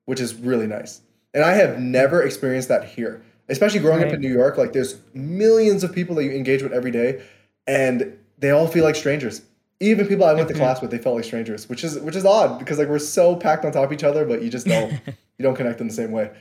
[0.06, 1.02] which is really nice.
[1.34, 4.58] And I have never experienced that here, especially growing up in New York.
[4.58, 7.22] Like, there's millions of people that you engage with every day,
[7.68, 9.42] and they all feel like strangers.
[9.82, 10.64] Even people I went to mm-hmm.
[10.64, 13.36] class with, they felt like strangers, which is which is odd because like we're so
[13.36, 14.92] packed on top of each other, but you just don't
[15.38, 16.32] you don't connect in the same way.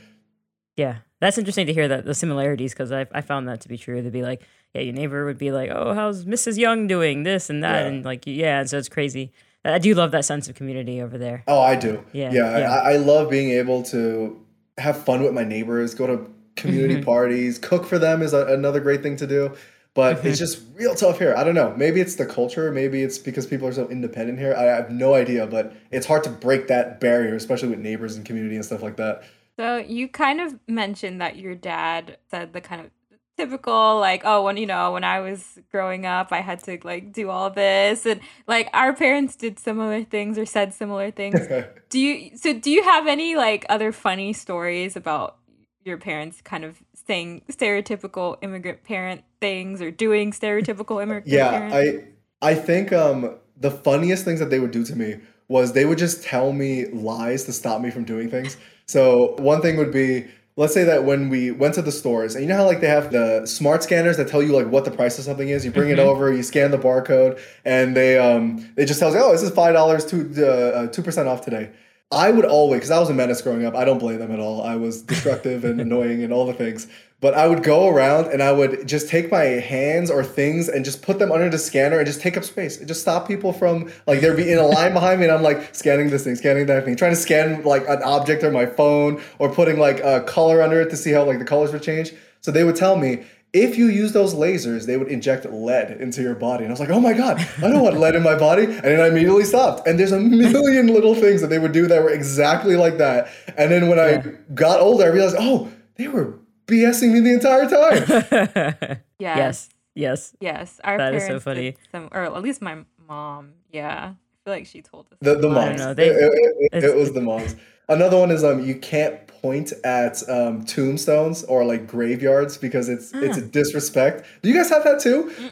[0.77, 3.77] Yeah, that's interesting to hear that the similarities because I I found that to be
[3.77, 4.01] true.
[4.03, 4.43] To be like,
[4.75, 6.59] yeah, your neighbor would be like, oh, how's Mrs.
[6.59, 7.23] Young doing?
[7.23, 7.89] This and that, Yeah.
[7.89, 9.33] and like, yeah, and so it's crazy.
[9.65, 11.43] I do love that sense of community over there.
[11.47, 12.05] Oh, I do.
[12.13, 12.59] Yeah, yeah.
[12.59, 12.73] yeah.
[12.73, 14.41] I, I love being able to
[14.79, 18.81] have fun with my neighbors, go to community parties, cook for them is a, another
[18.81, 19.55] great thing to do.
[19.95, 21.35] But it's just real tough here.
[21.37, 21.75] I don't know.
[21.77, 22.71] Maybe it's the culture.
[22.73, 24.55] Maybe it's because people are so independent here.
[24.55, 25.47] I have no idea.
[25.47, 28.97] But it's hard to break that barrier, especially with neighbors and community and stuff like
[28.97, 29.23] that.
[29.57, 32.91] So you kind of mentioned that your dad said the kind of
[33.37, 37.13] typical like oh when you know when I was growing up I had to like
[37.13, 41.41] do all this and like our parents did similar things or said similar things.
[41.89, 45.39] do you so do you have any like other funny stories about
[45.85, 52.05] your parents kind of saying stereotypical immigrant parent things or doing stereotypical immigrant yeah i
[52.41, 55.17] i think um the funniest things that they would do to me
[55.49, 59.61] was they would just tell me lies to stop me from doing things so one
[59.61, 62.57] thing would be let's say that when we went to the stores and you know
[62.57, 65.25] how like they have the smart scanners that tell you like what the price of
[65.25, 65.65] something is?
[65.65, 65.95] You bring Mhm.
[65.95, 69.43] it over you scan the barcode and they um it just tells you oh this
[69.43, 71.71] is five dollars two uh, two percent off today.
[72.13, 74.39] I would always because i was a menace growing up i don't blame them at
[74.39, 74.63] all.
[74.63, 76.87] I was destructive and annoying and all the things
[77.25, 80.85] but i would go around and i would just take my hands or things and
[80.85, 83.51] just put them under the scanner and just take up space and just stop people
[83.51, 86.35] from like they'd be in a line behind me and i'm like scanning this thing
[86.37, 90.01] scanning that thing trying to scan like an object or my phone or putting like
[90.01, 92.77] a color under it to see how like the colors would change so they would
[92.77, 96.65] tell me if you use those lasers, they would inject lead into your body.
[96.65, 98.65] And I was like, oh my God, I don't want lead in my body.
[98.65, 99.87] And then I immediately stopped.
[99.87, 103.29] And there's a million little things that they would do that were exactly like that.
[103.57, 104.23] And then when Yeah.
[104.27, 106.35] I got older, I realized, oh, they were
[106.67, 108.99] BSing me the entire time.
[109.19, 109.37] Yeah.
[109.37, 109.69] yes.
[109.95, 110.35] Yes.
[110.41, 110.81] Yes.
[110.85, 111.77] Our That is parents so funny.
[111.93, 113.53] Some, or at least my mom.
[113.73, 114.13] Yeah.
[114.15, 115.19] I feel like she told us.
[115.21, 115.69] The, the a lot.
[115.69, 115.81] moms.
[115.81, 117.57] know, they- it, it- it- it was the moms.
[117.89, 123.13] Another one is um you can't point at um, tombstones or like graveyards because it's
[123.15, 124.25] it's a disrespect.
[124.43, 125.31] Do you guys have that too?
[125.39, 125.51] Mm-mm.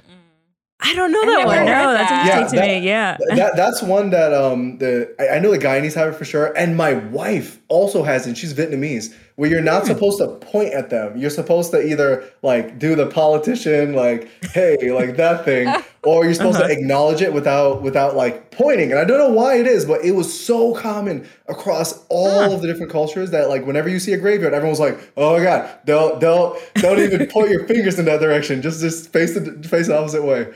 [0.81, 1.57] I don't know I that one.
[1.67, 2.27] No, that's that.
[2.27, 2.87] interesting Yeah, to me.
[2.87, 3.17] Yeah.
[3.37, 6.57] that that's one that um the I, I know the Guyanese have it for sure,
[6.57, 8.37] and my wife also has it.
[8.39, 11.17] She's Vietnamese, where you're not supposed to point at them.
[11.17, 15.67] You're supposed to either like do the politician, like hey, like that thing,
[16.05, 16.69] or you're supposed Uh-huh.
[16.69, 18.93] to acknowledge it without without like pointing.
[18.93, 22.55] And I don't know why it is, but it was so common across all Huh.
[22.55, 25.37] of the different cultures that like whenever you see a graveyard, everyone was like, oh
[25.37, 28.63] my god, don't don't don't even point your fingers in that direction.
[28.63, 30.53] Just just face the face the opposite way.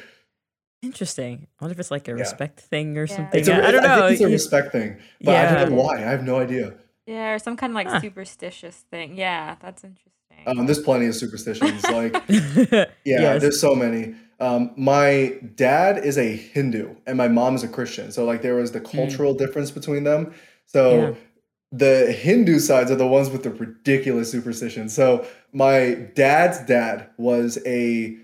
[0.82, 1.48] Interesting.
[1.60, 2.18] I wonder if it's like a Yeah.
[2.18, 3.16] respect thing or Yeah.
[3.16, 3.40] something.
[3.40, 3.88] It's a, I, I don't know.
[4.04, 5.96] I think it's a respect thing, but I don't know why.
[5.96, 6.74] I have no idea.
[7.06, 8.00] Yeah, or some kind of like Huh.
[8.00, 9.16] superstitious thing.
[9.16, 10.12] Yeah, that's interesting.
[10.46, 11.82] Um, there's plenty of superstitions.
[11.84, 13.40] Like, yeah, Yes.
[13.42, 14.14] there's so many.
[14.38, 18.12] Um, my dad is a Hindu and my mom is a Christian.
[18.12, 20.32] So like there was the cultural difference between them.
[20.66, 20.98] So.
[21.00, 21.14] Yeah.
[21.72, 24.94] the Hindu sides are the ones with the ridiculous superstitions.
[24.94, 28.16] So my dad's dad was a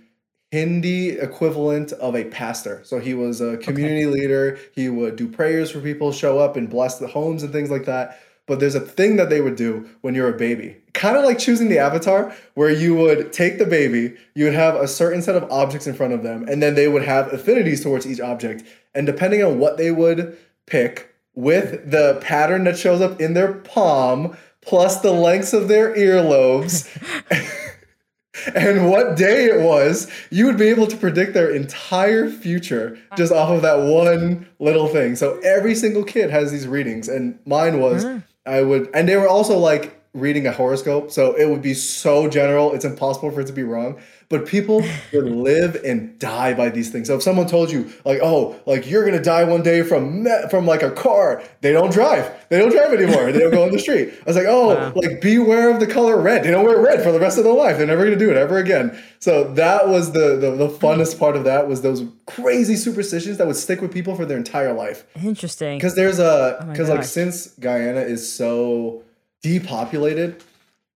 [0.52, 2.82] Hindi equivalent of a pastor.
[2.84, 4.58] So he was a community leader.
[4.74, 7.84] He would do prayers for people, show up and bless the homes and things like
[7.86, 8.20] that.
[8.46, 11.38] But there's a thing that they would do when you're a baby, kind of like
[11.38, 15.36] choosing the avatar, where you would take the baby, you would have a certain set
[15.36, 18.64] of objects in front of them, and then they would have affinities towards each object.
[18.94, 23.52] And depending on what they would pick with the pattern that shows up in their
[23.54, 26.88] palm, plus the lengths of their earlobes,
[28.54, 33.32] and what day it was, you would be able to predict their entire future just
[33.32, 35.14] off of that one little thing.
[35.16, 38.24] So every single kid has these readings, and mine was Mm.
[38.44, 42.28] I would, and they were also like reading a horoscope, so it would be so
[42.28, 43.98] general, it's impossible for it to be wrong.
[44.32, 47.06] But people would live and die by these things.
[47.08, 50.44] So if someone told you, like, oh, like you're gonna die one day from me-
[50.50, 52.24] from like a car, they don't drive.
[52.48, 53.30] They don't drive anymore.
[53.30, 54.12] They don't go on the street.
[54.12, 54.92] I was like, oh, Wow.
[54.96, 56.42] like beware of the color red.
[56.44, 57.76] They don't wear red for the rest of their life.
[57.78, 58.98] They're never gonna do it ever again.
[59.20, 63.46] So that was the the, the funnest part of that was those crazy superstitions that
[63.46, 65.04] would stick with people for their entire life.
[65.22, 65.76] Interesting.
[65.78, 69.02] Because there's a Oh because like since Guyana is so
[69.42, 70.42] depopulated,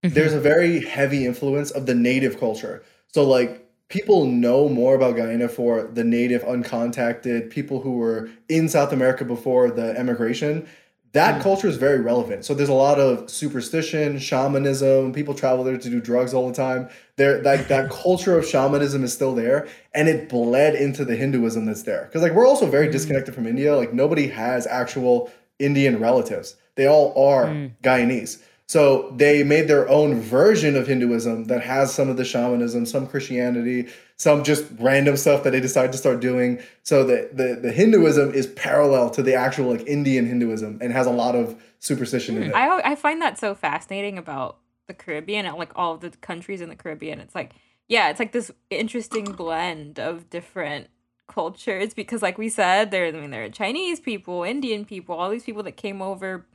[0.05, 0.15] Mm-hmm.
[0.15, 2.83] there's a very heavy influence of the native culture.
[3.13, 8.69] So like people know more about Guyana for the native uncontacted people who were in
[8.69, 10.67] South America before the emigration.
[11.13, 11.43] That Mm.
[11.43, 12.45] culture is very relevant.
[12.45, 15.13] So there's a lot of superstition, shamanism.
[15.15, 16.89] People travel there to do drugs all the time.
[17.17, 21.65] There, that that culture of shamanism is still there, and it bled into the Hinduism
[21.65, 22.03] that's there.
[22.05, 23.75] Because like we're also very disconnected from India.
[23.77, 26.57] Like nobody has actual Indian relatives.
[26.75, 27.47] They all are
[27.83, 28.43] Guyanese.
[28.69, 33.07] So they made their own version of Hinduism that has some of the shamanism, some
[33.07, 36.61] Christianity, some just random stuff that they decided to start doing.
[36.83, 41.07] So the, the, the Hinduism is parallel to the actual like Indian Hinduism and has
[41.07, 42.49] a lot of superstition in hmm.
[42.51, 42.55] it.
[42.55, 46.61] I I find that so fascinating about the Caribbean and like all of the countries
[46.61, 47.21] in the Caribbean.
[47.21, 47.53] It's like
[47.89, 50.89] yeah, it's like this interesting blend of different
[51.29, 55.31] cultures because like we said there I mean there are Chinese people, Indian people, all
[55.31, 56.47] these people that came over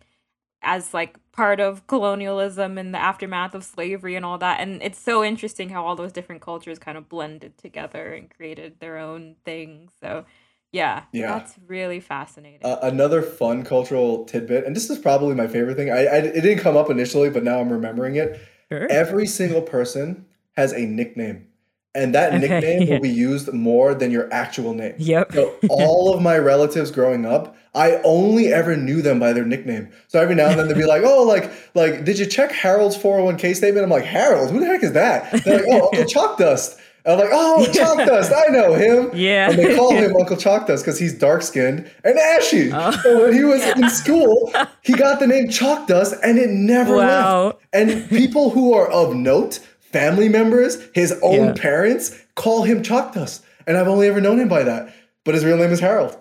[0.63, 4.99] as like part of colonialism and the aftermath of slavery and all that and it's
[4.99, 9.35] so interesting how all those different cultures kind of blended together and created their own
[9.45, 9.89] thing.
[10.01, 10.25] So
[10.73, 11.37] yeah, Yeah.
[11.39, 12.59] that's really fascinating.
[12.63, 15.89] Uh, another fun cultural tidbit, and this is probably my favorite thing.
[15.91, 18.39] I, I it didn't come up initially, but now I'm remembering it.
[18.69, 18.87] Sure.
[18.89, 21.47] Every single person has a nickname,
[21.93, 22.93] and that Okay, nickname yeah.
[22.93, 24.93] will be used more than your actual name.
[24.97, 25.33] Yep.
[25.33, 29.89] So all of my relatives growing up, I only ever knew them by their nickname.
[30.07, 32.97] So every now and then they'd be like, "Oh, like, like, did you check Harold's
[32.97, 34.51] 401k statement?" I'm like, "Harold?
[34.51, 37.65] Who the heck is that?" They're like, "Oh, Uncle Chalk Dust." And I'm like, oh,
[37.73, 39.09] Chalk Dust, I know him.
[39.13, 39.49] Yeah.
[39.49, 42.71] And they call him Uncle Chalk Dust because he's dark skinned and ashy.
[42.71, 42.91] Oh.
[42.91, 44.53] So when he was in school,
[44.83, 47.45] he got the name Chalk Dust and it never wow.
[47.45, 47.59] left.
[47.73, 51.53] And people who are of note, family members, his own yeah.
[51.53, 53.43] parents, call him Chalk Dust.
[53.65, 54.93] And I've only ever known him by that.
[55.23, 56.17] But his real name is Harold.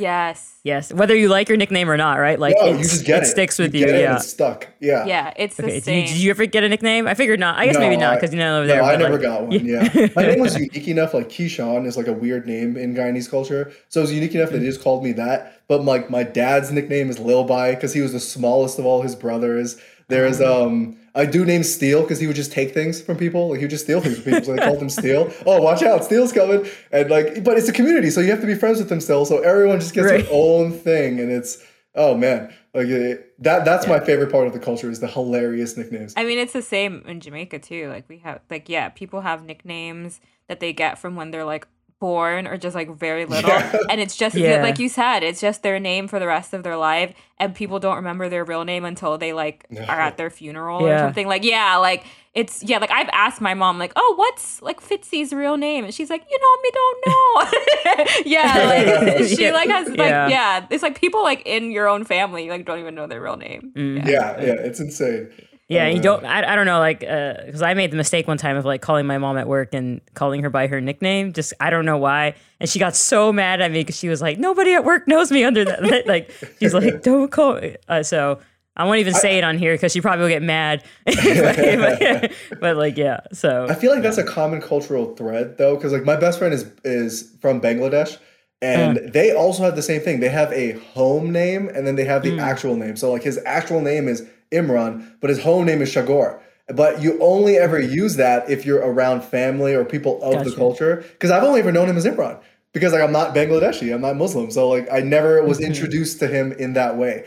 [0.00, 0.58] Yes.
[0.64, 0.92] Yes.
[0.92, 2.38] Whether you like your nickname or not, right?
[2.38, 3.26] Like no, you just get it.
[3.26, 3.30] it.
[3.30, 3.86] sticks with you.
[3.86, 3.94] you.
[3.94, 4.16] yeah.
[4.16, 4.68] it's stuck.
[4.80, 5.06] Yeah.
[5.06, 5.32] Yeah.
[5.36, 5.80] It's the same.
[5.80, 7.06] Did you, did you, ever get a nickname?
[7.06, 7.58] I figured not.
[7.58, 8.82] I guess no, maybe not because you know over there.
[8.82, 9.64] No, I never like, got one.
[9.64, 10.08] Yeah.
[10.16, 11.14] My name was unique enough.
[11.14, 14.50] Like Keshan is like a weird name in Guyanese culture, so it was unique enough
[14.50, 15.62] that they just called me that.
[15.68, 19.02] But like my dad's nickname is Lil Bai because he was the smallest of all
[19.02, 19.80] his brothers.
[20.10, 20.66] There's oh.
[20.66, 23.48] um I do name Steele because he would just take things from people.
[23.48, 24.44] Like he would just steal things from people.
[24.44, 25.32] So they called him Steele.
[25.46, 26.66] Oh, watch out, Steele's coming.
[26.92, 29.24] And like, but it's a community, so you have to be friends with them still.
[29.24, 30.24] So everyone just gets right.
[30.24, 33.64] their own thing, and it's oh man, like it, that.
[33.64, 33.98] That's yeah.
[33.98, 36.14] my favorite part of the culture is the hilarious nicknames.
[36.16, 37.88] I mean, it's the same in Jamaica too.
[37.88, 41.66] Like we have, like yeah, people have nicknames that they get from when they're like
[42.00, 43.76] born or just like very little yeah.
[43.90, 44.62] and it's just yeah.
[44.62, 47.78] like you said it's just their name for the rest of their life and people
[47.78, 50.94] don't remember their real name until they like are at their funeral yeah.
[50.94, 54.62] or something like yeah like it's yeah like i've asked my mom like oh what's
[54.62, 59.52] like fitzy's real name and she's like you know me don't know yeah like she
[59.52, 60.66] like has like yeah.
[60.70, 63.72] it's like people like in your own family like don't even know their real name
[63.76, 64.06] mm.
[64.06, 65.30] yeah yeah it's insane
[65.70, 66.24] yeah, you don't.
[66.24, 68.82] I, I don't know, like, because uh, I made the mistake one time of like
[68.82, 71.32] calling my mom at work and calling her by her nickname.
[71.32, 74.20] Just I don't know why, and she got so mad at me because she was
[74.20, 76.06] like, nobody at work knows me under that.
[76.06, 77.60] like, she's like, don't call.
[77.60, 77.76] Me.
[77.88, 78.40] Uh, so
[78.76, 80.82] I won't even say I, it on here because she probably will get mad.
[81.04, 83.20] but, like, yeah.
[83.32, 86.52] So I feel like that's a common cultural thread though, because like my best friend
[86.52, 88.18] is is from Bangladesh.
[88.62, 89.00] And uh.
[89.12, 90.20] they also have the same thing.
[90.20, 92.42] They have a home name and then they have the mm.
[92.42, 92.96] actual name.
[92.96, 96.40] So like his actual name is Imran, but his home name is Shagor.
[96.68, 100.50] But you only ever use that if you're around family or people of gotcha.
[100.50, 101.04] the culture.
[101.12, 102.40] Because I've only ever known him as Imran
[102.72, 105.68] because like I'm not Bangladeshi, I'm not Muslim, so like I never was mm-hmm.
[105.68, 107.26] introduced to him in that way.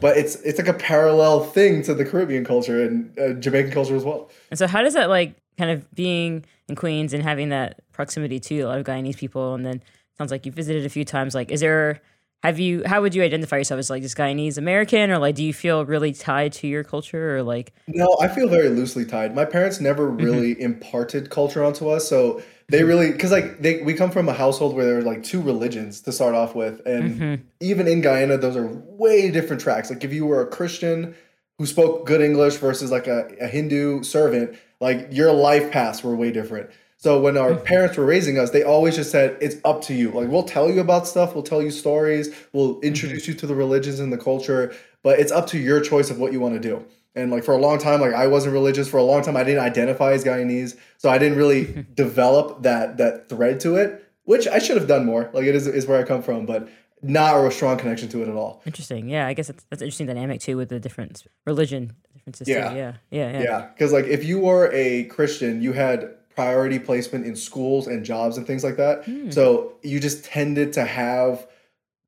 [0.00, 3.96] But it's it's like a parallel thing to the Caribbean culture and uh, Jamaican culture
[3.96, 4.30] as well.
[4.50, 8.40] And so, how does that like kind of being in Queens and having that proximity
[8.40, 9.82] to a lot of Guyanese people, and then
[10.16, 11.34] sounds like you visited a few times.
[11.34, 12.00] Like, is there
[12.44, 15.42] have you how would you identify yourself as like this Guyanese American or like do
[15.42, 19.34] you feel really tied to your culture or like No, I feel very loosely tied.
[19.34, 20.24] My parents never mm-hmm.
[20.24, 22.86] really imparted culture onto us, so they mm-hmm.
[22.86, 26.02] really because like they we come from a household where there were like two religions
[26.02, 27.42] to start off with and mm-hmm.
[27.60, 29.88] even in Guyana those are way different tracks.
[29.88, 31.14] Like if you were a Christian
[31.58, 36.14] who spoke good English versus like a, a Hindu servant, like your life paths were
[36.14, 36.68] way different.
[37.04, 37.64] So when our mm-hmm.
[37.64, 40.10] parents were raising us, they always just said, "It's up to you.
[40.10, 42.86] Like we'll tell you about stuff, we'll tell you stories, we'll mm-hmm.
[42.86, 46.18] introduce you to the religions and the culture, but it's up to your choice of
[46.18, 46.82] what you want to do."
[47.14, 48.88] And like for a long time, like I wasn't religious.
[48.88, 52.96] For a long time, I didn't identify as Guyanese, so I didn't really develop that
[52.96, 55.28] that thread to it, which I should have done more.
[55.34, 56.70] Like it is is where I come from, but
[57.02, 58.62] not a strong connection to it at all.
[58.64, 59.10] Interesting.
[59.10, 62.48] Yeah, I guess that's, that's interesting dynamic too with the different religion differences.
[62.48, 62.72] Yeah.
[62.72, 63.42] yeah, yeah, yeah.
[63.42, 68.04] Yeah, because like if you were a Christian, you had priority placement in schools and
[68.04, 69.04] jobs and things like that.
[69.04, 69.32] Mm.
[69.32, 71.46] So you just tended to have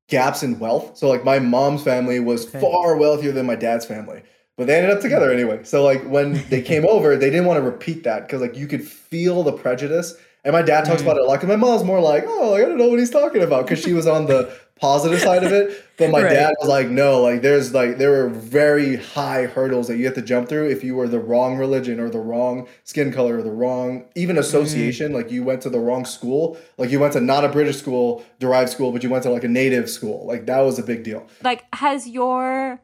[0.07, 0.97] gaps in wealth.
[0.97, 2.59] So like my mom's family was okay.
[2.59, 4.23] far wealthier than my dad's family.
[4.57, 5.63] But they ended up together anyway.
[5.63, 8.67] So like when they came over, they didn't want to repeat that because like you
[8.67, 10.15] could feel the prejudice.
[10.43, 11.05] And my dad talks mm.
[11.05, 11.39] about it a lot.
[11.39, 13.93] Cause my mom's more like, oh, I don't know what he's talking about because she
[13.93, 15.85] was on the positive side of it.
[15.97, 16.29] But my right.
[16.29, 20.15] dad was like, no, like there's like there were very high hurdles that you have
[20.15, 23.41] to jump through if you were the wrong religion or the wrong skin color or
[23.41, 25.11] the wrong even association.
[25.11, 25.15] Mm.
[25.15, 26.57] Like you went to the wrong school.
[26.77, 29.43] Like you went to not a British school, derived school, but you went to like
[29.43, 30.25] a native school.
[30.25, 31.27] Like that was a big deal.
[31.43, 32.81] Like has your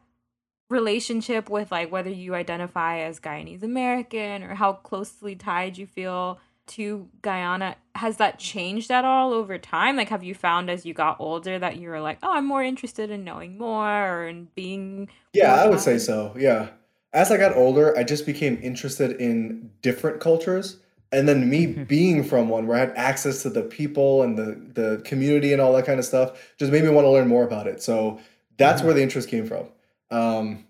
[0.69, 6.39] relationship with like whether you identify as Guyanese American or how closely tied you feel
[6.67, 9.95] to Guyana, has that changed at all over time?
[9.95, 12.63] Like, have you found as you got older that you were like, oh, I'm more
[12.63, 15.09] interested in knowing more or in being.
[15.33, 16.33] Yeah, I would say so.
[16.37, 16.69] Yeah.
[17.11, 20.77] As I got older, I just became interested in different cultures.
[21.11, 21.83] And then me mm-hmm.
[21.83, 25.61] being from one where I had access to the people and the, the community and
[25.61, 27.83] all that kind of stuff just made me want to learn more about it.
[27.83, 28.19] So
[28.57, 28.87] that's mm-hmm.
[28.87, 29.67] where the interest came from.
[30.09, 30.65] Um,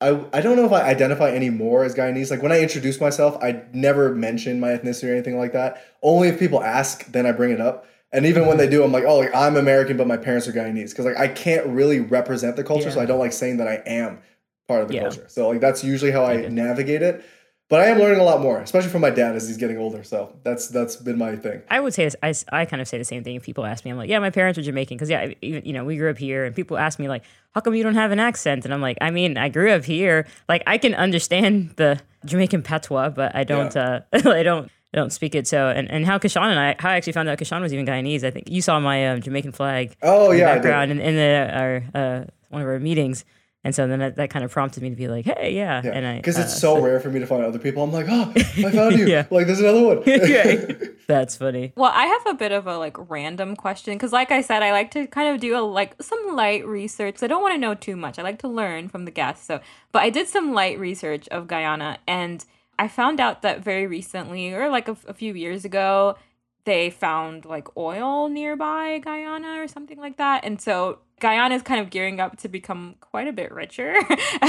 [0.00, 2.30] I, I don't know if I identify any more as Guyanese.
[2.30, 5.84] Like when I introduce myself, I never mention my ethnicity or anything like that.
[6.02, 7.86] Only if people ask, then I bring it up.
[8.12, 8.72] And even when they mm-hmm.
[8.72, 11.28] do, I'm like, oh, like I'm American, but my parents are Guyanese, because like I
[11.28, 12.94] can't really represent the culture, yeah.
[12.94, 14.20] so I don't like saying that I am
[14.66, 15.02] part of the yeah.
[15.02, 15.26] culture.
[15.28, 17.24] So like that's usually how I navigate it
[17.68, 20.02] but I am learning a lot more, especially from my dad as he's getting older.
[20.02, 21.62] So that's that's been my thing.
[21.68, 23.36] I would say this, I, I kind of say the same thing.
[23.36, 25.84] If people ask me, I'm like, yeah, my parents are Jamaican because yeah, you know,
[25.84, 28.20] we grew up here, and people ask me like, how come you don't have an
[28.20, 28.64] accent?
[28.64, 30.26] And I'm like, I mean, I grew up here.
[30.48, 33.74] Like I can understand the Jamaican patois, but I don't.
[33.74, 34.00] Yeah.
[34.12, 34.70] Uh, I don't.
[34.94, 35.46] I don't speak it.
[35.46, 37.84] So, and, and how Keshan and I, how I actually found out Keshan was even
[37.84, 38.24] Guyanese.
[38.24, 39.94] I think you saw my um, Jamaican flag.
[40.02, 43.26] Oh in yeah, background in, in the our uh, one of our meetings,
[43.68, 45.90] and so then that, that kind of prompted me to be like, hey, yeah, Yeah,
[45.90, 47.82] and I because it's uh, so rare for me to find other people.
[47.82, 49.06] I'm like, oh, I found you.
[49.06, 49.26] Yeah.
[49.30, 49.98] Like, there's another one.
[50.06, 50.80] Right.
[51.06, 51.74] That's funny.
[51.76, 54.72] Well, I have a bit of a like random question because, like I said, I
[54.72, 57.22] like to kind of do a like some light research.
[57.22, 58.18] I don't want to know too much.
[58.18, 59.46] I like to learn from the guests.
[59.46, 59.60] So,
[59.92, 62.42] but I did some light research of Guyana, and
[62.78, 66.16] I found out that very recently, or like a, a few years ago,
[66.64, 71.80] they found like oil nearby Guyana or something like that, and so Guyana is kind
[71.80, 73.94] of gearing up to become quite a bit richer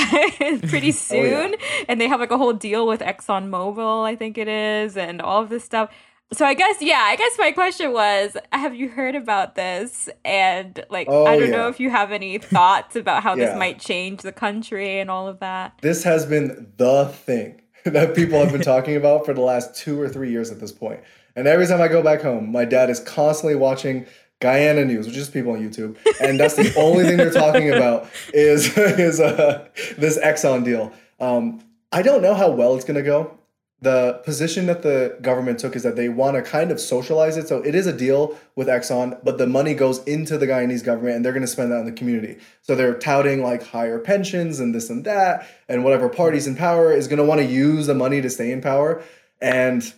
[0.68, 1.56] pretty oh, soon.
[1.88, 5.42] And they have like a whole deal with ExxonMobil, I think it is, and all
[5.42, 5.90] of this stuff.
[6.32, 10.10] So I guess yeah, I guess my question was, have you heard about this?
[10.24, 11.56] And like Oh, I don't yeah.
[11.58, 13.48] know if you have any thoughts about how Yeah.
[13.48, 15.74] this might change the country and all of that.
[15.82, 20.00] this has been the thing that people have been talking about for the last two
[20.00, 21.00] or three years at this point.
[21.36, 24.06] And every time I go back home, my dad is constantly watching
[24.40, 28.10] Guyana news, which is people on YouTube, and that's the only thing they're talking about
[28.34, 29.68] is is uh,
[29.98, 30.94] this Exxon deal.
[31.20, 31.62] Um,
[31.92, 33.38] I don't know how well it's gonna go.
[33.82, 37.48] The position that the government took is that they want to kind of socialize it.
[37.48, 41.16] So it is a deal with Exxon, but the money goes into the Guyanese government
[41.16, 42.40] and they're going to spend that on the community.
[42.62, 46.92] So they're touting like higher pensions and this and that, and whatever party's in power
[46.92, 49.02] is going to want to use the money to stay in power.
[49.42, 49.94] And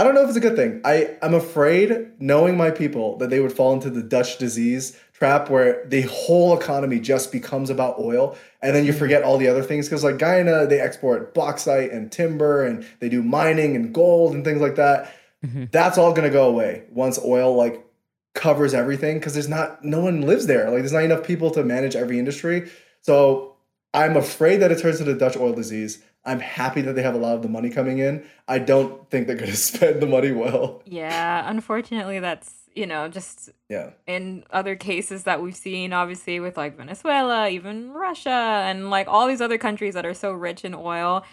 [0.00, 0.80] I don't know if it's a good thing.
[0.82, 5.50] I, I'm afraid, knowing my people, that they would fall into the Dutch disease trap
[5.50, 9.62] where the whole economy just becomes about oil and then you forget all the other
[9.62, 14.32] things because like Guyana, they export bauxite and timber and they do mining and gold
[14.32, 15.14] and things like that.
[15.44, 15.64] Mm-hmm.
[15.70, 17.84] That's all gonna go away once oil like
[18.32, 20.70] covers everything because there's not no one lives there.
[20.70, 22.70] Like there's not enough people to manage every industry.
[23.02, 23.56] So
[23.92, 26.02] I'm afraid that it turns into Dutch oil disease.
[26.24, 28.24] I'm happy that they have a lot of the money coming in.
[28.46, 30.82] I don't think they're gonna spend the money well.
[30.84, 33.90] Yeah, unfortunately, that's you know just Yeah.
[34.06, 38.30] in other cases that we've seen, obviously with like Venezuela, even Russia,
[38.66, 41.24] and like all these other countries that are so rich in oil.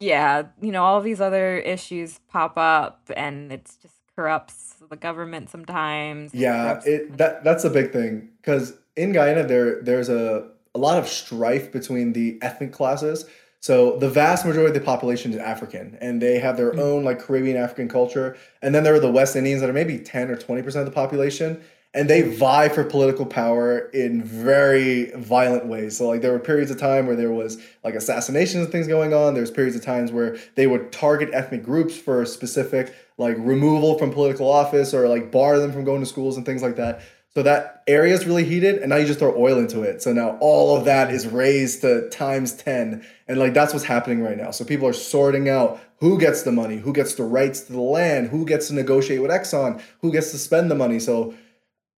[0.00, 5.50] Yeah, you know, all these other issues pop up, and it's just corrupts the government
[5.50, 6.34] sometimes.
[6.34, 10.98] Yeah, it that that's a big thing because in Guyana there there's a a lot
[10.98, 13.24] of strife between the ethnic classes.
[13.64, 16.80] So the vast majority of the population is African, and they have their hmm.
[16.80, 18.36] own like Caribbean African culture.
[18.60, 20.92] And then there are the West Indians that are maybe ten or twenty percent of
[20.92, 25.96] the population, and they vie for political power in very violent ways.
[25.96, 29.14] So like there were periods of time where there was like assassinations and things going
[29.14, 29.32] on.
[29.32, 34.12] There's periods of times where they would target ethnic groups for specific like removal from
[34.12, 37.00] political office or like bar them from going to schools and things like that.
[37.34, 40.00] So that area is really heated, and now you just throw oil into it.
[40.02, 43.04] So now all of that is raised to times 10.
[43.26, 44.52] And like that's what's happening right now.
[44.52, 47.80] So people are sorting out who gets the money, who gets the rights to the
[47.80, 51.00] land, who gets to negotiate with Exxon, who gets to spend the money.
[51.00, 51.34] So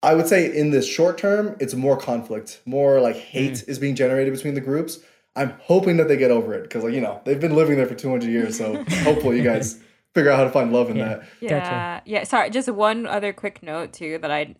[0.02, 3.68] I would say in this short term, it's more conflict, more like hate mm.
[3.68, 5.00] is being generated between the groups.
[5.34, 7.86] I'm hoping that they get over it because, like, you know, they've been living there
[7.86, 8.56] for 200 years.
[8.56, 9.80] So hopefully you guys
[10.14, 11.08] figure out how to find love in Yeah.
[11.08, 11.22] that.
[11.40, 12.02] Yeah, Gotcha.
[12.06, 12.24] yeah.
[12.24, 14.54] Sorry, just one other quick note too that I,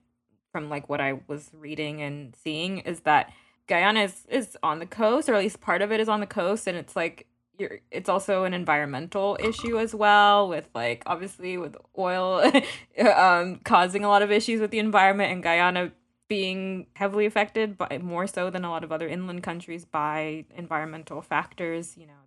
[0.56, 3.30] from like what I was reading and seeing, is that
[3.66, 6.26] Guyana is, is on the coast, or at least part of it is on the
[6.26, 7.26] coast, and it's like
[7.58, 7.80] you're.
[7.90, 12.50] It's also an environmental issue as well, with like obviously with oil,
[13.16, 15.92] um, causing a lot of issues with the environment, and Guyana
[16.26, 21.20] being heavily affected by more so than a lot of other inland countries by environmental
[21.20, 21.98] factors.
[21.98, 22.22] You know,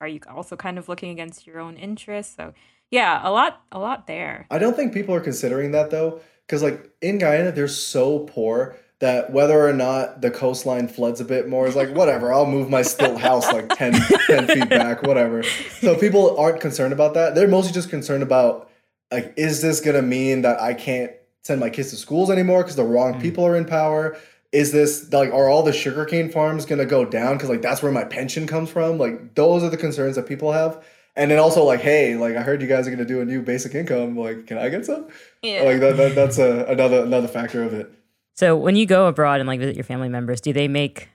[0.00, 2.36] are you also kind of looking against your own interests?
[2.36, 2.54] So
[2.90, 4.46] yeah, a lot, a lot there.
[4.50, 8.76] I don't think people are considering that though, because like in Guyana, they're so poor
[8.98, 12.32] that whether or not the coastline floods a bit more is like whatever.
[12.32, 13.92] I'll move my stilt house like 10,
[14.26, 15.42] 10 feet back, whatever.
[15.42, 17.34] So people aren't concerned about that.
[17.34, 18.70] They're mostly just concerned about
[19.10, 22.76] like, is this gonna mean that I can't send my kids to schools anymore because
[22.76, 23.20] the wrong mm.
[23.20, 24.16] people are in power?
[24.52, 27.92] Is this like are all the sugarcane farms gonna go down because like that's where
[27.92, 28.96] my pension comes from?
[28.96, 30.82] Like those are the concerns that people have.
[31.16, 33.40] And then also like, hey, like I heard you guys are gonna do a new
[33.42, 34.16] basic income.
[34.16, 35.08] Like, can I get some?
[35.42, 35.62] Yeah.
[35.62, 37.90] Like that, that that's a, another another factor of it.
[38.34, 41.08] So when you go abroad and like visit your family members, do they make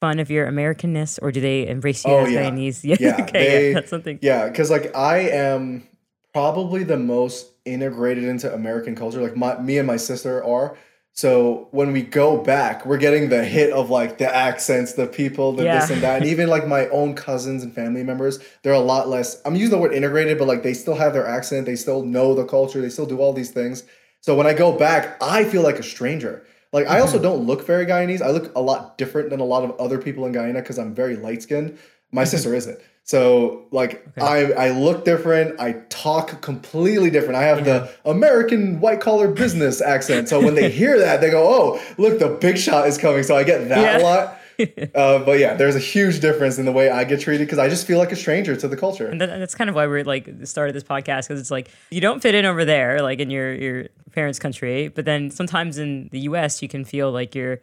[0.00, 2.50] fun of your Americanness or do they embrace you Oh, as yeah.
[2.50, 2.80] Guyanese?
[2.84, 4.18] Yeah, Yeah, okay, they- yeah, that's something.
[4.22, 5.88] Yeah, because like I am
[6.32, 9.20] probably the most integrated into American culture.
[9.20, 10.76] Like my me and my sister are.
[11.14, 15.52] So when we go back, we're getting the hit of like the accents, the people,
[15.52, 18.38] the this and that, and even like my own cousins and family members.
[18.62, 19.40] They're a lot less.
[19.44, 21.66] I'm using the word integrated, but like they still have their accent.
[21.66, 22.80] They still know the culture.
[22.80, 23.84] They still do all these things.
[24.20, 26.46] So when I go back, I feel like a stranger.
[26.72, 27.24] Like I also mm-hmm.
[27.24, 28.22] don't look very Guyanese.
[28.22, 30.94] I look a lot different than a lot of other people in Guyana because I'm
[30.94, 31.78] very light skinned.
[32.10, 32.30] My mm-hmm.
[32.30, 32.78] sister isn't.
[33.04, 37.36] So like I I look different, I talk completely different.
[37.36, 40.28] I have the American white collar business accent.
[40.28, 43.36] So when they hear that, they go, "Oh, look, the big shot is coming." So
[43.36, 43.98] I get that Yeah.
[43.98, 44.38] a lot.
[44.94, 47.68] uh, but yeah, there's a huge difference in the way I get treated because I
[47.68, 49.08] just feel like a stranger to the culture.
[49.08, 52.20] And that's kind of why we're like started this podcast because it's like you don't
[52.22, 56.20] fit in over there, like in your your parents' country, but then sometimes in the
[56.20, 56.62] U.S.
[56.62, 57.60] you can feel like you're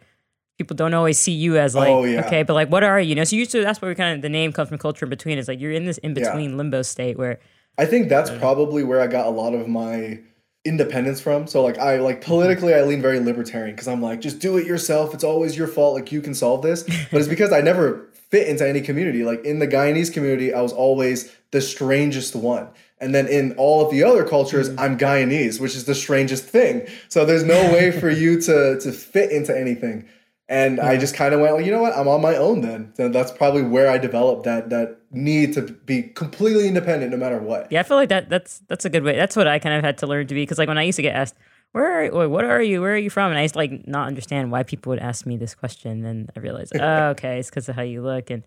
[0.60, 2.26] people don't always see you as like Oh, yeah.
[2.26, 3.08] okay, but like what are you?
[3.08, 5.06] You know, so you so that's where we kind of the name comes from culture
[5.06, 5.38] in between.
[5.38, 7.40] Is like you're in this in between limbo state where
[7.78, 10.20] I think that's probably where I got a lot of my
[10.66, 11.46] independence from.
[11.46, 14.66] So like I like politically I lean very libertarian because I'm like just do it
[14.66, 15.14] yourself.
[15.14, 15.94] It's always your fault.
[15.94, 16.82] Like you can solve this.
[16.82, 19.24] But it's because I never fit into any community.
[19.24, 22.68] Like in the Guyanese community, I was always the strangest one.
[23.00, 24.78] And then in all of the other cultures, mm.
[24.78, 26.86] I'm Guyanese, which is the strangest thing.
[27.08, 30.06] So there's no way for you to to fit into anything.
[30.50, 31.96] And I just kind of went, well, you know what?
[31.96, 32.92] I'm on my own then.
[32.96, 37.38] So that's probably where I developed that that need to be completely independent no matter
[37.38, 37.70] what.
[37.70, 39.14] Yeah, I feel like that that's that's a good way.
[39.14, 40.96] That's what I kind of had to learn to be because like when I used
[40.96, 41.36] to get asked,
[41.70, 42.28] "Where are you?
[42.28, 42.80] What are you?
[42.80, 45.24] Where are you from?" and I used to like not understand why people would ask
[45.24, 48.42] me this question, and I realized, oh, okay, it's because of how you look and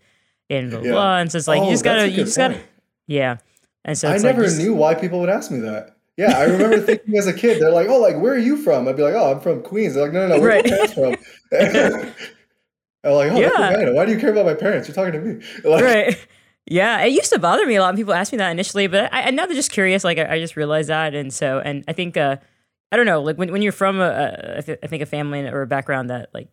[0.49, 0.91] and blah, blah, Yeah.
[0.93, 1.18] blah.
[1.20, 2.60] And so it's like Oh, you just gotta, you just gotta,
[3.08, 3.38] yeah.
[3.86, 5.93] And so I never like, just- knew why people would ask me that.
[6.18, 8.88] Yeah, I remember thinking as a kid, they're like, "Oh, like where are you from?"
[8.88, 10.64] I'd be like, "Oh, I'm from Queens." They're like, "No, no, no, where are your
[10.64, 11.16] parents from?"
[13.03, 13.89] I'm like, "Oh, Yeah.
[13.91, 14.88] Why do you care about my parents?
[14.88, 16.28] You're talking to me." Like, right.
[16.66, 17.88] Yeah, it used to bother me a lot.
[17.89, 20.03] when People asked me that initially, but I, now they're just curious.
[20.05, 22.38] Like I, I just realized that, and so and I think uh,
[22.91, 23.22] I don't know.
[23.22, 25.68] Like when, when you're from a, a I thi- I think a family or a
[25.68, 26.47] background that like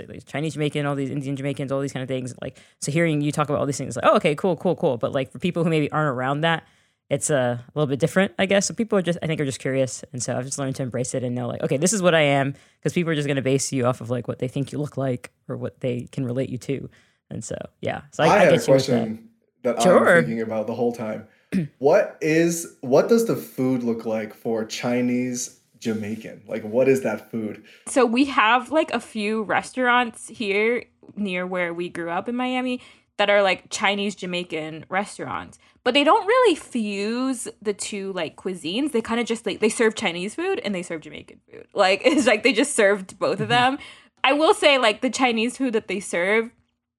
[0.00, 2.34] say, like Chinese Jamaican, all these Indian Jamaicans, all these kind of things.
[2.40, 4.96] Like so, hearing you talk about all these things, like oh, okay, cool, cool, cool.
[4.96, 6.64] But like for people who maybe aren't around that,
[7.10, 8.66] it's uh, a little bit different, I guess.
[8.66, 10.82] So people are just I think are just curious, and so I've just learned to
[10.82, 13.26] embrace it and know like okay, this is what I am because people are just
[13.26, 15.80] going to base you off of like what they think you look like or what
[15.80, 16.88] they can relate you to,
[17.28, 18.02] and so yeah.
[18.12, 18.92] So I, I, I, had a get you with that.
[18.92, 19.28] question
[19.62, 20.16] that Sure.
[20.16, 21.26] I'm thinking about the whole time.
[21.78, 26.42] what is what does the food look like for Chinese Jamaican?
[26.46, 27.64] Like, what is that food?
[27.88, 30.84] So we have like a few restaurants here
[31.16, 32.80] near where we grew up in Miami
[33.20, 35.58] that are like Chinese Jamaican restaurants.
[35.84, 38.92] But they don't really fuse the two like cuisines.
[38.92, 41.66] They kind of just like they serve Chinese food and they serve Jamaican food.
[41.74, 43.74] Like it's like they just served both of mm-hmm.
[43.74, 43.78] them.
[44.24, 46.50] I will say like the Chinese food that they serve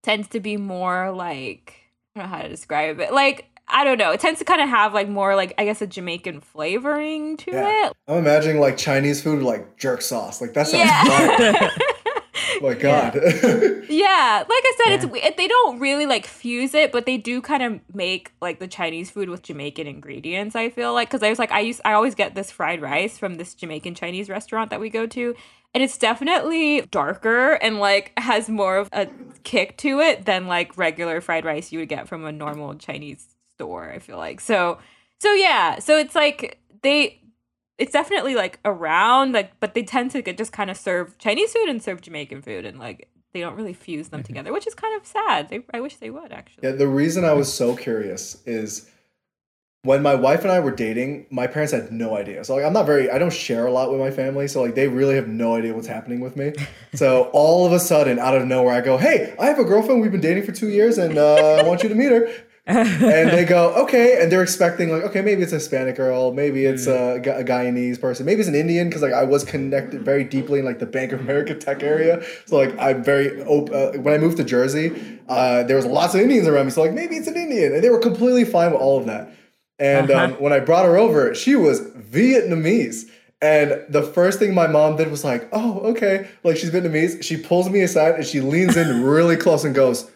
[0.03, 1.73] tends to be more like
[2.15, 3.11] I don't know how to describe it.
[3.11, 4.11] Like I don't know.
[4.11, 7.51] It tends to kind of have like more like I guess a Jamaican flavoring to
[7.51, 7.87] Yeah.
[7.87, 7.93] it.
[8.07, 10.39] I'm imagining like Chinese food like jerk sauce.
[10.39, 11.71] Like that sounds Yeah.
[12.61, 12.71] fire.
[12.71, 13.15] Oh my god.
[13.89, 15.11] Yeah, like I said, it's Yeah.
[15.11, 18.67] we- they don't really like fuse it, but they do kind of make like the
[18.67, 20.55] Chinese food with Jamaican ingredients.
[20.55, 23.17] I feel like because I was like I used I always get this fried rice
[23.17, 25.35] from this Jamaican Chinese restaurant that we go to,
[25.73, 29.07] and it's definitely darker and like has more of a
[29.43, 33.27] kick to it than like regular fried rice you would get from a normal Chinese
[33.55, 33.91] store.
[33.91, 34.77] I feel like so
[35.19, 37.21] so yeah, so it's like they
[37.81, 41.51] it's definitely like around like but they tend to get, just kind of serve chinese
[41.51, 44.75] food and serve jamaican food and like they don't really fuse them together which is
[44.75, 47.75] kind of sad they, i wish they would actually Yeah, the reason I was so
[47.75, 48.89] curious is
[49.83, 52.43] when my wife and I were dating, my parents had no idea.
[52.43, 54.75] So like I'm not very I don't share a lot with my family, so like
[54.75, 56.53] they really have no idea what's happening with me.
[56.93, 60.01] So all of a sudden, out of nowhere, I go, "Hey, I have a girlfriend.
[60.01, 62.31] We've been dating for two years, and uh, I want you to meet her."
[62.67, 66.65] And they go, "Okay," and they're expecting like, "Okay, maybe it's a Hispanic girl, maybe
[66.65, 70.23] it's a, a Guyanese person, maybe it's an Indian," because like I was connected very
[70.23, 72.23] deeply in like the Bank of America tech area.
[72.45, 73.73] So like I'm very open.
[73.73, 76.81] Uh, when I moved to Jersey, uh, there was lots of Indians around me, so
[76.81, 79.31] like maybe it's an Indian, and they were completely fine with all of that.
[79.79, 83.09] And um, when I brought her over, she was Vietnamese.
[83.41, 86.29] And the first thing my mom did was like, oh, okay.
[86.43, 87.23] Like she's Vietnamese.
[87.23, 90.11] She pulls me aside and she leans in really close and goes,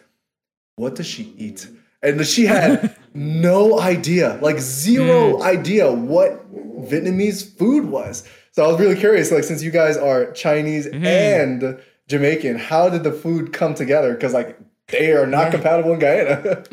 [0.76, 1.66] what does she eat?
[2.06, 6.42] And she had no idea, like zero idea what
[6.88, 8.26] Vietnamese food was.
[8.52, 11.78] So I was really curious, like since you guys are Chinese and
[12.08, 14.14] Jamaican, how did the food come together?
[14.14, 16.64] Because like they are not compatible in Guyana.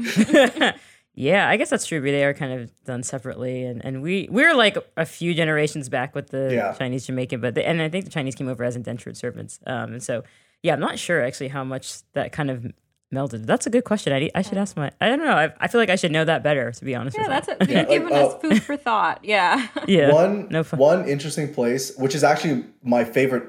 [1.16, 2.00] yeah, I guess that's true.
[2.02, 6.16] They are kind of done separately, and, and we we're like a few generations back
[6.16, 6.74] with the Yeah.
[6.74, 9.60] Chinese Jamaican, but the, and I think the Chinese came over as indentured servants.
[9.66, 10.24] Um, and so
[10.62, 12.66] yeah, I'm not sure actually how much that kind of
[13.14, 13.46] melded.
[13.46, 14.12] That's a good question.
[14.14, 14.92] I, I should ask my.
[15.00, 15.32] I don't know.
[15.32, 16.72] I, I feel like I should know that better.
[16.72, 17.16] To be honest.
[17.18, 17.54] yeah with that's you.
[17.60, 18.40] it you're giving like, us oh.
[18.40, 20.12] food for thought yeah yeah.
[20.12, 20.80] one no fun.
[20.80, 23.46] one interesting place, which is actually my favorite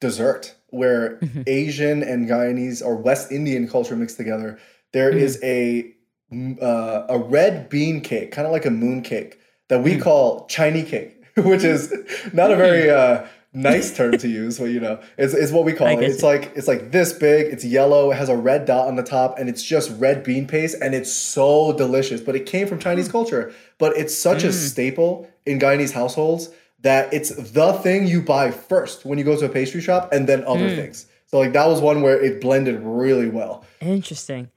[0.00, 1.42] dessert, where Mm-hmm.
[1.46, 4.58] Asian and Guyanese or West Indian culture mixed together.
[4.92, 5.18] There Mm-hmm.
[5.26, 5.92] is a
[6.32, 9.38] mm, uh, a red bean cake, kind of like a moon cake,
[9.68, 9.84] that Mm.
[9.84, 11.92] we call Chinese cake, which is
[12.32, 13.24] not a very uh,
[13.58, 16.02] nice term to use, but you know, it's, it's what we call I it.
[16.02, 17.52] It's it- like it's like this big.
[17.52, 18.10] It's yellow.
[18.10, 20.94] It has a red dot on the top, and it's just red bean paste, and
[20.94, 22.20] it's so delicious.
[22.20, 23.12] But it came from Chinese hmm.
[23.12, 23.52] culture.
[23.78, 24.52] But it's such a hmm.
[24.52, 26.50] staple in Guyanese households
[26.80, 30.28] that it's the thing you buy first when you go to a pastry shop, and
[30.28, 30.76] then other hmm.
[30.76, 31.06] things.
[31.26, 33.64] So like that was one where it blended really well.
[33.80, 34.50] Interesting.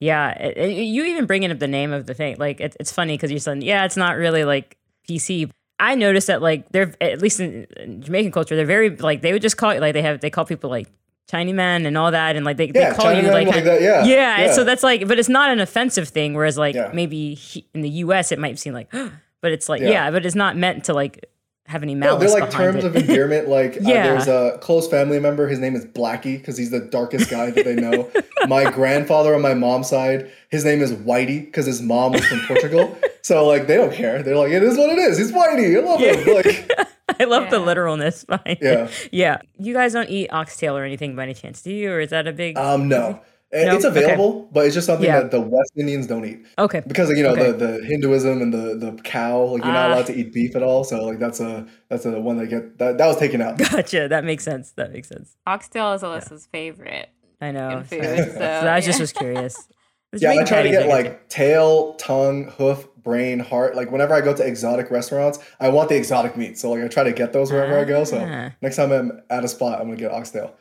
[0.00, 2.90] Yeah, it- it- you even bringing up the name of the thing, like it, it's
[2.90, 4.78] funny because you're saying, yeah, it's not really like
[5.08, 5.50] PC.
[5.80, 9.32] I noticed that like they're at least in, in Jamaican culture, they're very like they
[9.32, 10.88] would just call it like they have they call people like
[11.30, 13.80] Chinese man and all that, and like they, Yeah, they call you like, like that,
[13.80, 14.52] yeah, yeah, yeah.
[14.52, 16.34] So that's like, but it's not an offensive thing.
[16.34, 16.90] Whereas like Yeah.
[16.92, 18.32] maybe he, in the U.S.
[18.32, 18.90] it might seem like,
[19.40, 20.10] but it's like yeah.
[20.10, 21.24] but it's not meant to like
[21.70, 22.88] have any No, they're like behind terms it.
[22.88, 23.48] of endearment.
[23.60, 25.48] Like uh, there's a close family member.
[25.48, 28.10] His name is Blackie because he's the darkest guy that they know.
[28.48, 32.40] my grandfather on my mom's side, his name is Whitey because his mom was from
[32.46, 32.96] Portugal.
[33.22, 34.22] So like they don't care.
[34.22, 35.18] They're like, it is what it is.
[35.18, 35.76] He's Whitey.
[35.76, 36.34] I love him.
[36.34, 38.84] Like I love the literalness behind Yeah.
[38.86, 39.08] it.
[39.12, 39.38] Yeah.
[39.58, 41.92] You guys don't eat oxtail or anything by any chance, do you?
[41.92, 42.56] Or is that a big?
[42.56, 43.20] um no.
[43.52, 43.74] No?
[43.74, 45.20] It's available, but it's just something Yeah.
[45.22, 46.82] that the West Indians don't eat okay.
[46.86, 47.50] because you know Okay.
[47.50, 49.42] the, the Hinduism and the the cow.
[49.42, 49.94] Like you're not Ah.
[49.94, 50.84] allowed to eat beef at all.
[50.84, 53.58] So like that's a that's a one that get that that was taken out.
[53.70, 54.06] Gotcha.
[54.08, 54.70] That makes sense.
[54.76, 55.36] That makes sense.
[55.46, 57.08] Oxtail is Alyssa's favorite.
[57.40, 57.78] I know.
[57.78, 59.56] In So, food, so so, I just was curious.
[60.12, 63.76] The Yeah, I try to get are good like tail, tongue, hoof, brain, heart.
[63.76, 66.58] Like whenever I go to exotic restaurants, I want the exotic meat.
[66.58, 68.02] So like I try to get those wherever I go.
[68.02, 68.50] So Ah.
[68.60, 70.54] next time I'm at a spot, I'm gonna get oxtail.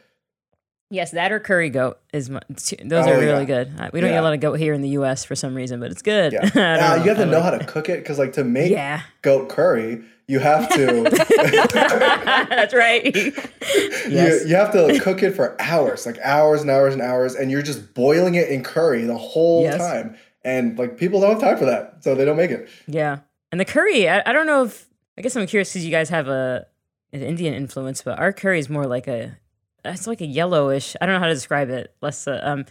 [0.92, 3.64] Yes, that or curry goat is my, those Oh, are really yeah.
[3.64, 3.94] good.
[3.94, 4.22] We don't eat Yeah.
[4.22, 5.24] a lot of goat here in the U.S.
[5.24, 6.34] for some reason, but it's good.
[6.34, 9.02] Yeah, Uh, you have to know how to cook it because like to make Yeah.
[9.22, 11.04] goat curry, you have to
[12.50, 13.16] That's right.
[13.16, 14.44] yes.
[14.44, 17.52] you, you have to cook it for hours, like hours and hours and hours, and
[17.52, 19.78] you're just boiling it in curry the whole Yes.
[19.78, 20.16] time.
[20.44, 22.70] And like people don't have time for that, so they don't make it.
[22.88, 23.20] Yeah.
[23.52, 24.88] And the curry, I, I don't know if
[25.18, 26.66] I guess I'm curious because you guys have a
[27.12, 29.38] an Indian influence, but our curry is more like a
[29.86, 30.96] it's like a yellowish.
[31.02, 31.94] I don't know how to describe it.
[32.02, 32.66] Less uh, um,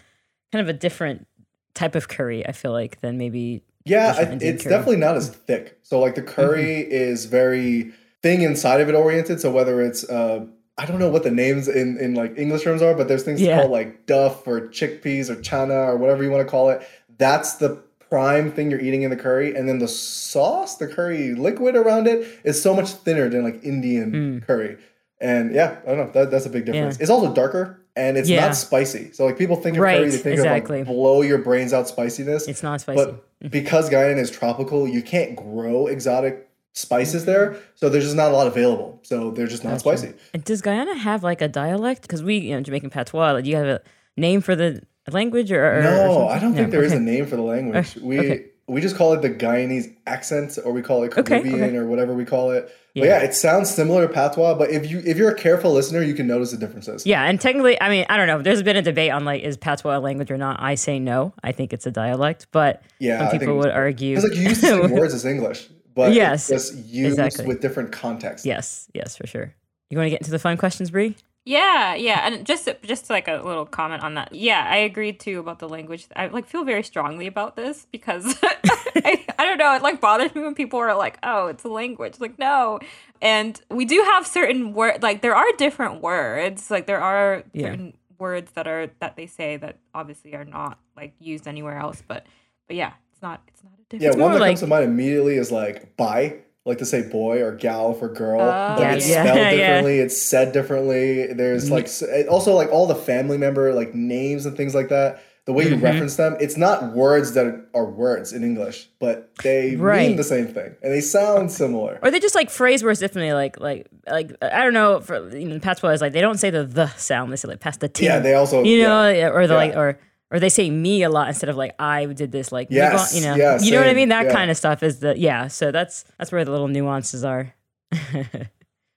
[0.53, 1.27] kind of a different
[1.75, 2.47] type of curry.
[2.47, 4.51] I feel like than maybe Yeah, I, it's curry.
[4.53, 4.69] Mm-hmm.
[4.69, 5.79] definitely not as thick.
[5.83, 7.93] So like the curry is very
[8.23, 9.41] thing inside of it oriented.
[9.41, 10.47] So whether it's uh
[10.77, 13.41] I don't know what the names in, in like English terms are, but there's things
[13.41, 13.59] Yeah.
[13.61, 16.87] called like duff or chickpeas or chana or whatever you want to call it.
[17.19, 21.35] That's the prime thing you're eating in the curry, and then the sauce, the curry
[21.35, 24.47] liquid around it, is so much thinner than like Indian Mm.
[24.47, 24.79] curry.
[25.21, 26.11] And yeah, I don't know.
[26.12, 26.97] That, that's a big difference.
[26.99, 27.03] Yeah.
[27.03, 28.47] It's also darker and it's Yeah.
[28.47, 29.12] not spicy.
[29.12, 30.81] So like people think of Right, curry, they think exactly.
[30.83, 32.47] of like blow your brains out spiciness.
[32.47, 33.05] it's not spicy.
[33.41, 38.31] But because Guyana is tropical, you can't grow exotic spices there, so there's just not
[38.31, 39.01] a lot available.
[39.03, 39.71] So they're just not.
[39.71, 39.81] Gotcha.
[39.99, 40.14] spicy.
[40.33, 42.03] And does Guyana have like a dialect?
[42.03, 43.33] Because we, you know, Jamaican patois.
[43.33, 43.81] Like, do you have a
[44.16, 45.64] name for the language or?
[45.64, 46.29] or or No, something?
[46.31, 47.01] I don't think No, there is okay.
[47.01, 47.97] a name for the language.
[47.97, 48.45] Uh, we okay.
[48.69, 51.77] We just call it the Guyanese accent, or we call it Caribbean, okay.
[51.77, 52.71] or whatever we call it.
[52.95, 53.19] But Yeah.
[53.19, 56.14] yeah, it sounds similar to patois, but if you if you're a careful listener, you
[56.14, 57.07] can notice the differences.
[57.07, 58.43] Yeah, and technically, I mean, I don't know.
[58.43, 60.61] There's been a debate on like is patois a language or not.
[60.61, 61.33] I say no.
[61.43, 64.16] I think it's a dialect, but Yeah, some people would argue.
[64.16, 67.47] Because like you use the same words as English, but Yes, it's just used exactly.
[67.47, 68.45] with different contexts.
[68.47, 69.55] Yes, yes, for sure.
[69.91, 71.16] You want to get into the fun questions, Bree?
[71.49, 74.35] Yeah, yeah, and just just like a little comment on that.
[74.35, 76.07] Yeah, I agree too about the language.
[76.15, 79.75] I like feel very strongly about this because I, I don't know.
[79.75, 82.81] It like bothers me when people are like, "Oh, it's a language." Like, no.
[83.23, 86.71] And we do have certain word like there are different words.
[86.71, 87.69] Like there are Yeah.
[87.71, 92.03] certain words that are that they say that obviously are not like used anywhere else.
[92.07, 92.27] But
[92.67, 94.17] but yeah, it's not it's not a different.
[94.17, 97.03] Yeah, one more that like- comes to mind immediately is like bi, like to say
[97.09, 98.41] boy or gal for girl.
[98.41, 99.23] Oh, like it's yeah.
[99.25, 99.51] spelled Yeah.
[99.51, 101.33] differently, it's said differently.
[101.33, 101.89] There's like
[102.31, 105.21] also like all the family member like names and things like that.
[105.47, 105.83] The way you Mhm.
[105.83, 110.09] reference them, it's not words that are words in English, but they Right.
[110.09, 111.99] mean the same thing and they sound similar.
[112.03, 115.01] Or they just like phrase words differently, like like like I don't know.
[115.01, 117.61] For you know, patois is like they don't say the the sound; they say like
[117.61, 118.05] past the T.
[118.05, 119.59] Yeah, they also you know, yeah, or the Yeah.
[119.59, 119.99] like or
[120.31, 123.22] or they say me a lot instead of like I did this like Yes, you
[123.22, 124.33] know yeah, you know what I mean that yeah.
[124.33, 127.55] kind of stuff is the yeah so that's that's where the little nuances are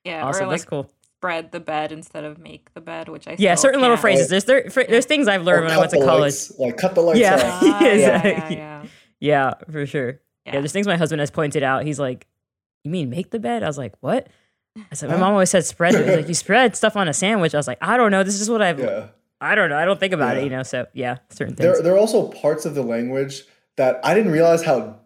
[0.03, 3.35] yeah, awesome or that's cool spread the bed instead of make the bed, which I
[3.37, 4.01] yeah certain little can't.
[4.01, 6.59] phrases there's there, fr- there's things I've Or learned when I went to college lights,
[6.59, 7.35] like cut the lights Yeah.
[7.35, 7.61] off.
[7.63, 8.85] Ah, yeah, yeah, yeah.
[9.19, 10.53] yeah for sure yeah.
[10.53, 10.59] Yeah.
[10.61, 12.25] there's things my husband has pointed out he's like
[12.83, 14.27] you mean make the bed I was like what
[14.91, 17.53] I said my mom always said spread He's like you spread stuff on a sandwich
[17.53, 19.07] I was like I don't know this is what I've Yeah.
[19.41, 21.81] I don't know I don't think about it you know so yeah certain things There,
[21.83, 23.43] there are also parts of the language
[23.77, 24.99] that I didn't realize how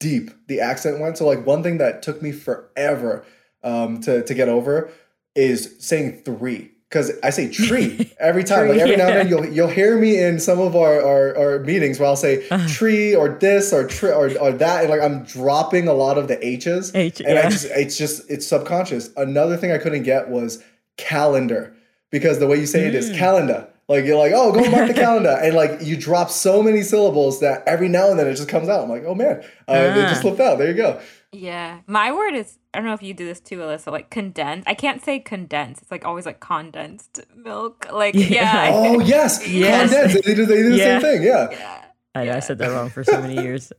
[0.00, 1.16] deep the accent went.
[1.18, 3.24] So, like, one thing that took me forever
[3.62, 4.90] um, to, to get over
[5.36, 6.70] is saying three.
[6.88, 8.60] because I say tree every time.
[8.66, 11.36] Tree, like every now and then, you'll you'll hear me in some of our our,
[11.36, 12.68] our meetings where I'll say Uh-huh.
[12.68, 16.26] tree or this or tri- or or that, and like I'm dropping a lot of
[16.28, 19.10] the H's, H, and I just it's just it's subconscious.
[19.16, 20.62] Another thing I couldn't get was
[20.96, 21.74] calendar
[22.10, 23.16] because the way you say it is Mm.
[23.18, 23.68] calendar.
[23.92, 27.40] Like you're like, oh, go mark the calendar, and like you drop so many syllables
[27.40, 28.82] that every now and then it just comes out.
[28.82, 30.08] I'm like, oh man, uh, it Ah.
[30.08, 30.58] just slipped out.
[30.58, 31.00] There you go.
[31.32, 31.80] Yeah.
[31.86, 34.66] My word is I don't know if you do this too, Alyssa, like condensed.
[34.68, 35.82] I can't say condensed.
[35.82, 37.86] It's like always like condensed milk.
[37.92, 38.28] Like Yeah.
[38.30, 38.70] yeah.
[38.72, 39.90] Oh yes, Yes.
[39.90, 40.24] condensed.
[40.26, 40.98] They do, they do the Yeah.
[40.98, 41.22] same thing.
[41.22, 41.48] Yeah.
[41.50, 41.84] yeah.
[42.14, 43.72] I know I said that wrong for so many years.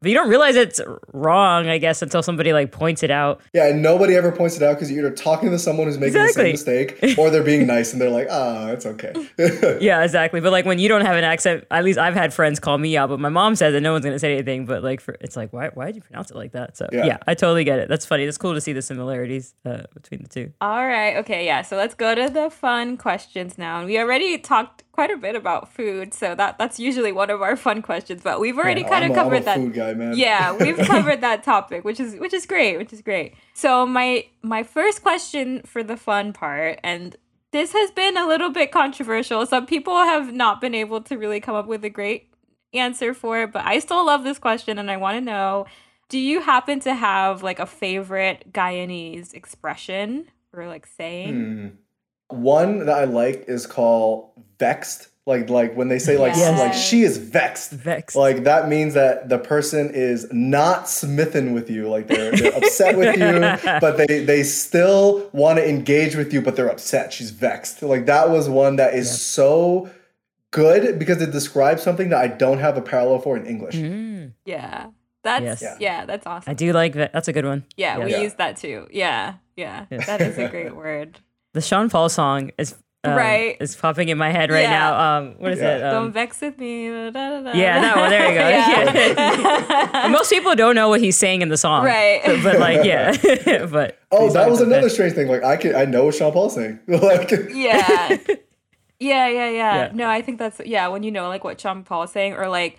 [0.00, 0.80] But you don't realize it's
[1.12, 3.40] wrong, I guess, until somebody like points it out.
[3.52, 6.20] Yeah, and nobody ever points it out because you're either talking to someone who's making
[6.20, 6.52] Exactly.
[6.52, 9.12] the same mistake, or they're being nice and they're like, "Ah, it's okay."
[9.80, 10.40] Yeah, exactly.
[10.40, 12.96] But like when you don't have an accent, at least I've had friends call me
[12.96, 14.66] out, but my mom says that no one's gonna say anything.
[14.66, 16.76] But like for it's like why why did you pronounce it like that?
[16.76, 17.04] So Yeah.
[17.06, 17.88] yeah, I totally get it.
[17.88, 18.22] That's funny.
[18.24, 20.52] It's cool to see the similarities uh, between the two.
[20.60, 21.16] All right.
[21.16, 21.44] Okay.
[21.44, 21.62] Yeah.
[21.62, 23.78] So let's go to the fun questions now.
[23.78, 27.40] And we already talked quite a bit about food, so that that's usually one of
[27.40, 28.20] our fun questions.
[28.24, 29.56] But we've already Yeah, kind I'm of I'm a covered that.
[29.58, 30.16] food guy, man.
[30.16, 33.34] Yeah, we've covered that topic, which is which is great, which is great.
[33.54, 37.14] So my my first question for the fun part, and
[37.52, 39.46] this has been a little bit controversial.
[39.46, 42.32] Some people have not been able to really come up with a great
[42.74, 45.66] answer for it, but I still love this question, and I want to know:
[46.08, 51.34] Do you happen to have like a favorite Guyanese expression or like saying?
[51.34, 51.68] Hmm.
[52.28, 55.08] One that I like is called vexed.
[55.26, 56.58] Like like when they say like Yes.
[56.58, 57.72] like she is vexed.
[57.72, 58.16] Vexed.
[58.16, 61.86] Like that means that the person is not smitten with you.
[61.88, 66.40] Like they're, they're upset with you, but they they still want to engage with you,
[66.40, 67.12] but they're upset.
[67.12, 67.82] She's vexed.
[67.82, 69.12] Like that was one that is Yeah.
[69.16, 69.90] so
[70.50, 73.74] good because it describes something that I don't have a parallel for in English.
[73.74, 74.86] Mm, Yeah,
[75.22, 75.60] that's Yes.
[75.62, 75.76] yeah.
[75.78, 76.06] Yeah.
[76.06, 76.50] that's awesome.
[76.50, 77.12] I do like that.
[77.12, 77.64] That's a good one.
[77.76, 78.22] Yeah, we Yeah.
[78.22, 78.86] use that too.
[78.90, 80.06] Yeah, yeah, Yes.
[80.06, 81.18] that is a great word.
[81.54, 82.74] The Sean Paul song is
[83.04, 83.56] um, Right.
[83.60, 84.70] is popping in my head right Yeah.
[84.70, 85.18] now.
[85.18, 85.76] Um, what is Yeah.
[85.76, 85.80] it?
[85.80, 86.88] Don't Um, vex with me.
[86.88, 87.80] da, da, da, Yeah, da.
[87.80, 88.10] that one.
[88.10, 88.48] There you go.
[90.02, 90.08] Yeah.
[90.18, 92.20] most people don't know what he's saying in the song, Right.
[92.24, 93.16] But, but, like, yeah,
[93.70, 95.28] but Oh, that was another strange thing.
[95.28, 96.80] Like I can I know what Sean Paul's saying.
[96.88, 98.18] like yeah.
[99.00, 99.48] Yeah, yeah, yeah.
[99.50, 99.90] Yeah.
[99.94, 102.48] No, I think that's yeah, when you know like what Sean Paul is saying or
[102.48, 102.78] like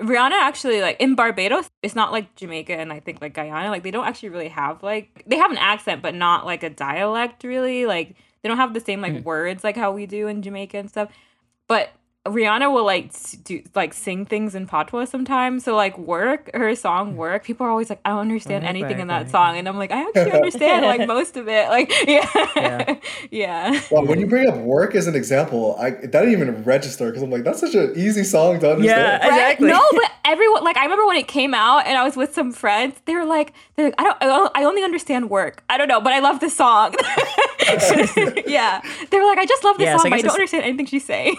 [0.00, 3.82] Rihanna actually like in Barbados, it's not like Jamaica and I think like Guyana, like
[3.82, 7.42] they don't actually really have like they have an accent but not like a dialect
[7.44, 7.84] really.
[7.86, 9.24] Like they don't have the same like Mm.
[9.24, 11.10] words like how we do in Jamaica and stuff.
[11.66, 11.90] But
[12.28, 13.12] Rihanna will like
[13.44, 15.64] do like sing things in patois sometimes.
[15.64, 17.44] So like work her song work.
[17.44, 19.90] People are always like, I don't understand Work, anything in that song, and I'm like,
[19.90, 21.68] I actually understand like most of it.
[21.68, 22.96] Like yeah, Yeah.
[23.30, 23.80] yeah.
[23.90, 27.22] Well, when you bring up work as an example, I that didn't even register because
[27.22, 29.22] I'm like, that's such an easy song to understand.
[29.22, 29.26] Yeah.
[29.26, 29.68] Exactly.
[29.68, 32.52] No, but everyone like I remember when it came out and I was with some
[32.52, 32.96] friends.
[33.04, 35.62] They were like, they're like I don't, I only understand work.
[35.68, 36.94] I don't know, but I love the song.
[38.46, 40.12] yeah, they were like, I just love the Yeah, so song.
[40.12, 41.36] I I don't understand anything she's saying.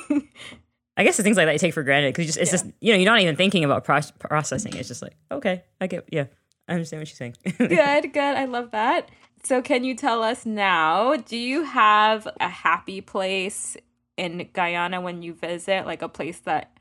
[0.99, 2.51] I guess the things like that you take for granted because it's Yeah.
[2.51, 4.75] just you know you're not even thinking about pro- processing.
[4.75, 6.25] It's just like okay, I get yeah,
[6.67, 7.35] I understand what she's saying.
[7.57, 8.17] good, good.
[8.35, 9.09] I love that.
[9.43, 11.15] So, can you tell us now?
[11.15, 13.77] Do you have a happy place
[14.17, 16.71] in Guyana when you visit, like a place that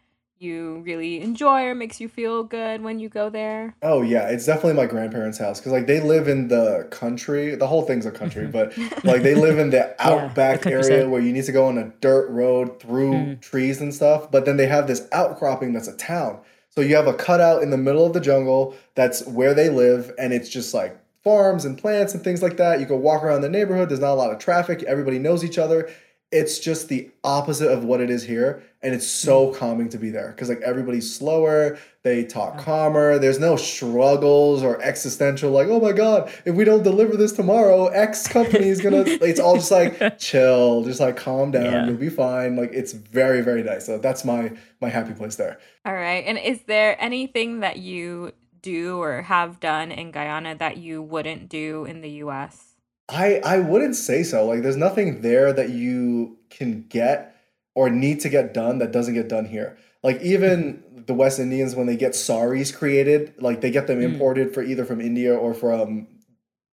[0.41, 3.75] you really enjoy or makes you feel good when you go there?
[3.83, 7.55] Oh yeah, it's definitely my grandparents' house because like they live in the country.
[7.55, 11.21] The whole thing's a country, but like they live in the outback the area where
[11.21, 13.41] you need to go on a dirt road through Mm.
[13.41, 14.31] trees and stuff.
[14.31, 16.39] But then they have this outcropping that's a town.
[16.71, 18.75] So you have a cutout in the middle of the jungle.
[18.95, 22.79] That's where they live, and it's just like farms and plants and things like that.
[22.81, 23.89] You can walk around the neighborhood.
[23.89, 24.83] There's not a lot of traffic.
[24.85, 25.91] Everybody knows each other.
[26.31, 29.57] It's just the opposite of what it is here, and it's so mm.
[29.57, 31.79] calming to be there because like everybody's slower.
[32.05, 33.19] They talk calmer.
[33.19, 37.87] There's no struggles or existential like, oh my god, if we don't deliver this tomorrow,
[37.89, 39.03] X company is gonna.
[39.07, 41.65] it's all just like chill, just like calm down.
[41.65, 41.87] Yeah.
[41.87, 42.57] You'll be fine.
[42.57, 43.87] Like it's very very nice.
[43.87, 45.59] So that's my my happy place there.
[45.85, 46.25] All right.
[46.25, 51.49] And is there anything that you do or have done in Guyana that you wouldn't
[51.49, 52.77] do in the US?
[53.09, 54.47] I I wouldn't say so.
[54.47, 57.35] Like there's nothing there that you can get
[57.79, 59.79] or need to get done that doesn't get done here.
[60.03, 64.09] Like even the West Indians when they get saris created, like they get them Mm.
[64.11, 66.09] imported for either from India or from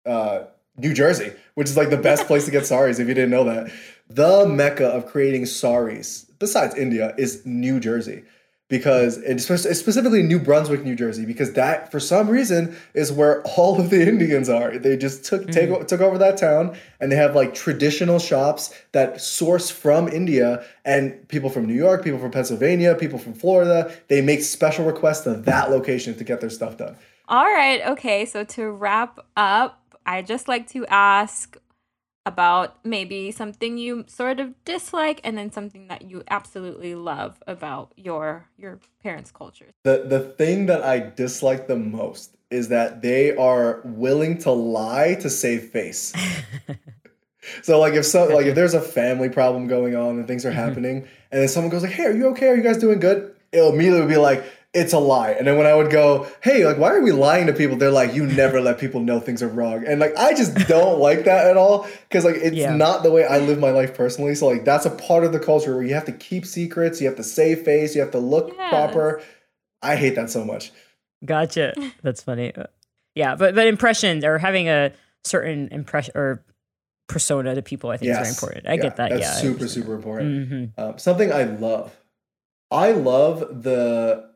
[0.05, 0.37] uh
[0.77, 3.45] New Jersey, which is like the best place to get saris if you didn't know
[3.45, 3.71] that.
[4.09, 8.23] The mecca of creating saris, besides India, is New Jersey.
[8.67, 13.79] Because it's specifically New Brunswick, New Jersey, because that for some reason is where all
[13.79, 14.79] of the Indians are.
[14.79, 15.51] They just took hmm.
[15.51, 20.65] take, took over that town, and they have like traditional shops that source from India,
[20.83, 23.93] and people from New York, people from Pennsylvania, people from Florida.
[24.07, 26.95] They make special requests to that location to get their stuff done.
[27.27, 27.81] All right.
[27.87, 28.25] Okay.
[28.25, 31.57] So to wrap up, I just like to ask
[32.25, 37.91] about maybe something you sort of dislike and then something that you absolutely love about
[37.95, 39.67] your your parents' culture.
[39.83, 45.15] The the thing that I dislike the most is that they are willing to lie
[45.21, 46.13] to save face.
[47.61, 50.51] so like if so like if there's a family problem going on and things are
[50.51, 52.47] happening and then someone goes like, "Hey, are you okay?
[52.47, 54.43] Are you guys doing good?" It'll immediately be like,
[54.75, 55.31] it's a lie.
[55.31, 57.77] And then when I would go, hey, like, why are we lying to people?
[57.77, 59.85] They're like, you never let people know things are wrong.
[59.87, 62.75] And like, I just don't like that at all because like, it's Yeah.
[62.75, 64.35] not the way I live my life personally.
[64.35, 67.07] So like, that's a part of the culture where you have to keep secrets, you
[67.07, 68.69] have to save face, you have to look Yes.
[68.69, 69.23] proper.
[69.81, 70.71] I hate that so much.
[71.23, 71.73] Gotcha.
[72.03, 72.53] That's funny.
[73.15, 74.91] Yeah, but but impressions or having a
[75.23, 76.43] certain impression or
[77.07, 78.67] persona to people, I think is very important.
[78.67, 79.09] I Yeah, get that.
[79.09, 80.49] That's yeah, super, super important.
[80.49, 81.95] hmm Um, something I love.
[82.71, 84.29] I love the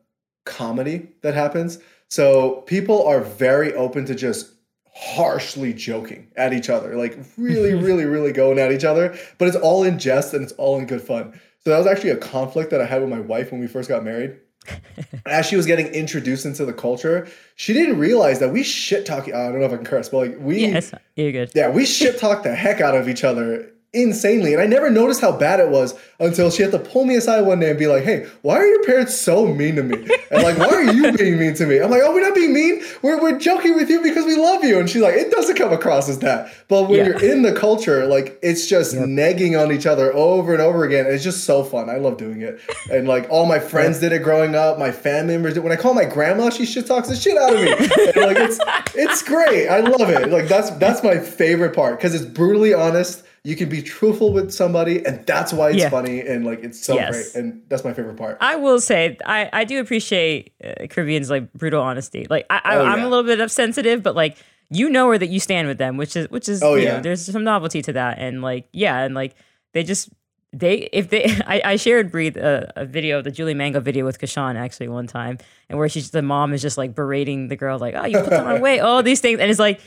[0.50, 1.80] comedy that happens.
[2.10, 4.52] So people are very open to just
[4.94, 9.18] harshly joking at each other, like really, really, really going at each other.
[9.38, 11.40] But it's all in jest and it's all in good fun.
[11.64, 13.88] So that was actually a conflict that I had with my wife when we first
[13.88, 14.38] got married.
[15.26, 19.28] As she was getting introduced into the culture, she didn't realize that we shit talk.
[19.28, 21.52] I don't know if I can curse, but like we Yes, you're good.
[21.56, 24.54] yeah, we shit talk the heck out of each other insanely.
[24.54, 27.42] And I never noticed how bad it was until she had to pull me aside
[27.42, 30.08] one day and be like, hey, why are your parents so mean to me?
[30.30, 31.80] And like, why are you being mean to me?
[31.82, 32.84] I'm like, oh, we're not being mean.
[33.02, 34.80] We're, we're joking with you because we love you.
[34.80, 36.54] And she's like, it doesn't come across as that.
[36.68, 37.06] But when Yeah.
[37.08, 41.06] you're in the culture, like, it's just negging on each other over and over again.
[41.08, 41.90] It's just so fun.
[41.90, 42.60] I love doing it.
[42.92, 44.78] And like, all my friends did it growing up.
[44.78, 45.64] My family members did.
[45.64, 47.72] When I call my grandma, she shit talks the shit out of me.
[47.72, 48.60] And, like, it's,
[48.94, 49.68] it's great.
[49.68, 50.30] I love it.
[50.30, 53.24] Like, that's, that's my favorite part because it's brutally honest.
[53.50, 55.90] You can be truthful with somebody, and that's why it's Yeah.
[55.90, 57.10] funny and like it's so Yes.
[57.34, 57.44] great.
[57.44, 58.38] And that's my favorite part.
[58.40, 62.28] I will say I, I do appreciate uh, Caribbeans like brutal honesty.
[62.30, 63.06] Like I, I Oh, I'm yeah.
[63.08, 64.38] a little bit of sensitive, but like
[64.70, 66.96] you know where that you stand with them, which is which is Oh, you yeah.
[66.98, 69.34] know there's some novelty to that, and like yeah, and like
[69.74, 70.10] they just
[70.54, 74.20] they if they I, I shared breathe a, a video the Julie Mango video with
[74.20, 75.40] Keshan actually one time,
[75.70, 78.30] and where she's the mom is just like berating the girl like oh you put
[78.30, 79.80] the wrong weight all these things, and it's like.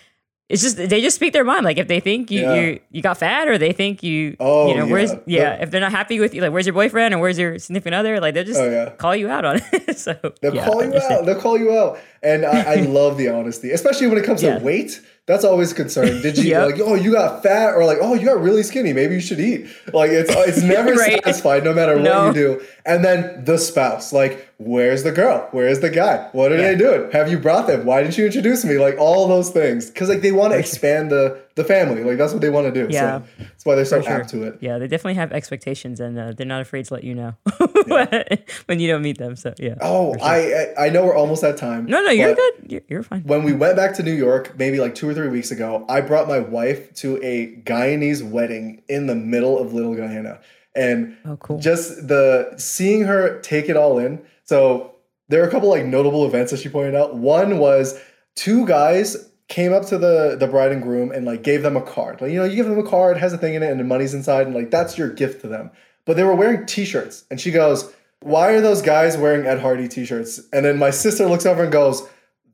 [0.52, 1.64] It's just they just speak their mind.
[1.64, 2.54] Like if they think you Yeah.
[2.54, 5.18] you, you got fat, or they think you Oh, you know where's yeah.
[5.26, 5.56] yeah.
[5.56, 7.94] The- if they're not happy with you, like where's your boyfriend or where's your significant
[7.94, 8.90] other, like they're just Oh, yeah.
[8.90, 9.98] call you out on it.
[10.06, 11.24] so They'll yeah, call you out.
[11.24, 11.98] They'll call you out.
[12.22, 14.58] And I, I love the honesty, especially when it comes Yeah.
[14.58, 15.00] to weight.
[15.26, 16.20] That's always a concern.
[16.20, 16.66] Did you Yep.
[16.72, 18.92] like, oh, you got fat, or like, oh, you got really skinny?
[18.92, 19.66] Maybe you should eat.
[19.92, 21.22] Like, it's uh, it's never Right.
[21.24, 22.26] satisfied, no matter No.
[22.26, 22.62] what you do.
[22.84, 25.46] And then the spouse, like, where's the girl?
[25.52, 26.28] Where's the guy?
[26.32, 26.72] What are Yeah.
[26.72, 27.10] they doing?
[27.12, 27.84] Have you brought them?
[27.86, 28.78] Why didn't you introduce me?
[28.78, 32.02] Like all those things, because like they want to expand the the family.
[32.04, 32.92] Like that's what they want to do.
[32.92, 33.20] Yeah.
[33.20, 34.10] so that's why they're so sure.
[34.12, 34.58] apt to it.
[34.60, 37.34] Yeah, they definitely have expectations, and uh, they're not afraid to let you know
[38.66, 39.36] when you don't meet them.
[39.36, 39.74] So yeah.
[39.80, 41.86] Oh, I I I know we're almost at time.
[41.86, 42.52] no, no, you're good.
[42.68, 43.22] You're, you're fine.
[43.24, 46.00] when we went back to New York, maybe like two or three weeks ago, I
[46.00, 50.40] brought my wife to a Guyanese wedding in the middle of Little Guyana.
[50.74, 51.58] And Oh, cool.
[51.58, 54.22] just the seeing her take it all in.
[54.44, 54.94] So
[55.28, 57.14] there are a couple like notable events that she pointed out.
[57.16, 58.00] One was
[58.36, 61.82] two guys came up to the the bride and groom and like gave them a
[61.82, 62.22] card.
[62.22, 63.84] Like you know, you give them a card, has a thing in it, and the
[63.84, 65.70] money's inside, and like that's your gift to them.
[66.06, 69.88] But they were wearing t-shirts, and she goes, "Why are those guys wearing Ed Hardy
[69.88, 72.02] t-shirts?" And then my sister looks over and goes,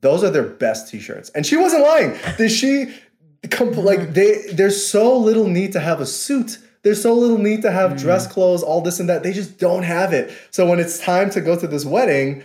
[0.01, 2.17] "Those are their best t-shirts." And she wasn't lying.
[2.37, 2.93] Did she?
[3.49, 3.79] Com- mm-hmm.
[3.79, 6.57] like they, there's so little need to have a suit.
[6.83, 7.99] There's so little need to have mm-hmm.
[7.99, 9.23] dress clothes, all this and that.
[9.23, 10.37] They just don't have it.
[10.51, 12.43] So when it's time to go to this wedding,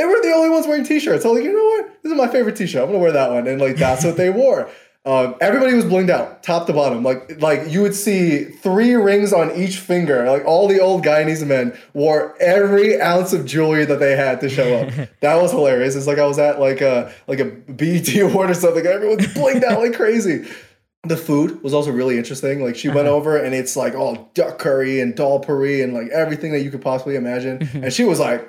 [0.00, 1.24] they were the only ones wearing t-shirts.
[1.24, 2.02] I was like, you know what?
[2.02, 2.80] This is my favorite t-shirt.
[2.82, 3.46] I'm gonna wear that one.
[3.46, 4.70] And like that's what they wore.
[5.06, 7.02] Um, everybody was blinged out, top to bottom.
[7.02, 10.26] Like like you would see three rings on each finger.
[10.30, 14.48] Like all the old Guyanese men wore every ounce of jewelry that they had to
[14.50, 15.08] show up.
[15.20, 15.96] that was hilarious.
[15.96, 18.84] It's like I was at like a like a BET award or something.
[18.84, 20.46] Everyone's blinged out like crazy.
[21.04, 22.62] The food was also really interesting.
[22.62, 23.16] Like she went Uh-huh.
[23.16, 26.70] over and it's like all duck curry and dal puri and like everything that you
[26.70, 27.66] could possibly imagine.
[27.72, 28.46] And she was like,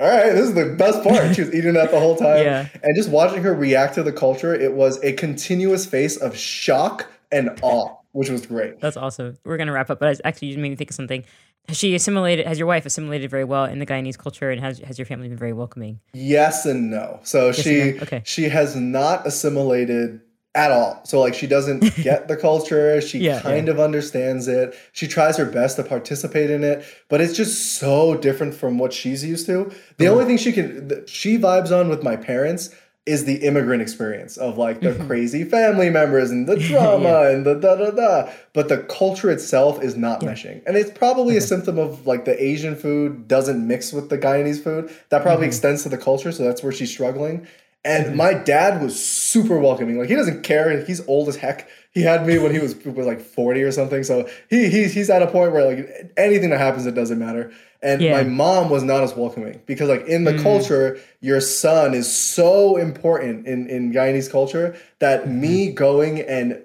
[0.00, 1.34] all right, this is the best part.
[1.36, 2.44] She was eating that the whole time.
[2.44, 2.68] Yeah.
[2.82, 7.06] And just watching her react to the culture, it was a continuous face of shock
[7.30, 8.80] and awe, which was great.
[8.80, 9.38] That's awesome.
[9.44, 11.24] We're gonna wrap up, but actually, you made me think of something.
[11.68, 12.46] Has she assimilated?
[12.46, 15.28] Has your wife assimilated very well in the Guyanese culture, and has has your family
[15.28, 16.00] been very welcoming?
[16.12, 17.20] Yes and no.
[17.22, 18.02] So she no.
[18.02, 18.22] Okay.
[18.24, 20.20] she has not assimilated
[20.54, 21.00] at all.
[21.04, 23.00] So like she doesn't get the culture.
[23.00, 24.74] She Yeah, kind of understands it.
[24.92, 28.92] She tries her best to participate in it, but it's just so different from what
[28.92, 29.64] she's used to.
[29.98, 30.12] The mm-hmm.
[30.12, 32.70] only thing she can she vibes on with my parents
[33.06, 35.06] is the immigrant experience of like the mm-hmm.
[35.06, 38.32] crazy family members and the drama and the da da da.
[38.54, 40.62] But the culture itself is not meshing.
[40.66, 41.48] And it's probably a mm-hmm.
[41.48, 44.90] symptom of like the Asian food doesn't mix with the Guyanese food.
[45.10, 47.46] That probably extends to the culture, so that's where she's struggling.
[47.84, 48.16] And mm-hmm.
[48.16, 49.98] my dad was super welcoming.
[49.98, 50.84] Like he doesn't care.
[50.84, 51.68] He's old as heck.
[51.90, 54.02] He had me when he was, was like 40 or something.
[54.02, 57.52] So he, he's, he's at a point where like anything that happens, it doesn't matter.
[57.82, 58.12] And yeah.
[58.12, 60.42] my mom was not as welcoming because like in the mm.
[60.42, 65.40] culture, your son is so important in, in Guyanese culture that mm-hmm.
[65.40, 66.62] me going and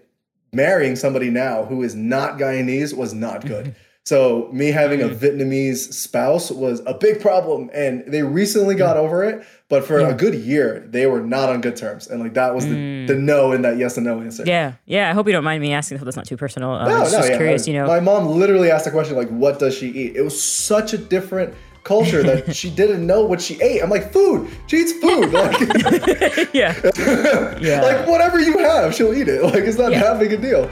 [0.54, 3.76] marrying somebody now who is not Guyanese was not good.
[4.10, 5.16] So me having a mm.
[5.16, 9.46] Vietnamese spouse was a big problem, and they recently got over it.
[9.68, 10.10] But for yeah.
[10.10, 13.06] a good year, they were not on good terms, and like that was the, mm.
[13.06, 14.42] the no in that yes and no answer.
[14.48, 15.12] Yeah, yeah.
[15.12, 15.98] I hope you don't mind me asking.
[15.98, 16.72] I hope that's not too personal.
[16.72, 17.38] Um, no, no, just yeah.
[17.38, 17.68] curious.
[17.68, 20.42] You know, my mom literally asked the question like, "What does she eat?" It was
[20.42, 21.54] such a different
[21.84, 23.84] culture that she didn't know what she ate.
[23.84, 24.50] I'm like, food.
[24.66, 25.30] She eats food.
[25.40, 26.74] Like, yeah,
[27.62, 27.82] yeah.
[27.84, 29.44] Like whatever you have, she'll eat it.
[29.44, 30.02] Like it's not yeah.
[30.02, 30.68] that big a deal.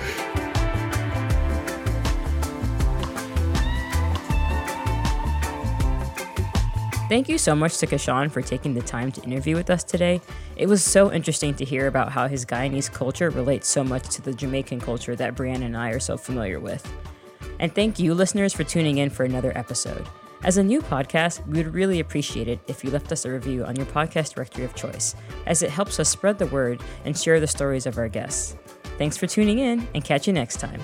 [7.10, 10.20] Thank you so much to Keshan for taking the time to interview with us today.
[10.58, 14.22] It was so interesting to hear about how his Guyanese culture relates so much to
[14.22, 16.86] the Jamaican culture that Brianna and I are so familiar with.
[17.60, 20.06] And thank you, listeners, for tuning in for another episode.
[20.44, 23.64] As a new podcast, we would really appreciate it if you left us a review
[23.64, 27.40] on your podcast directory of choice, as it helps us spread the word and share
[27.40, 28.58] the stories of our guests.
[28.98, 30.82] Thanks for tuning in, and catch you next time.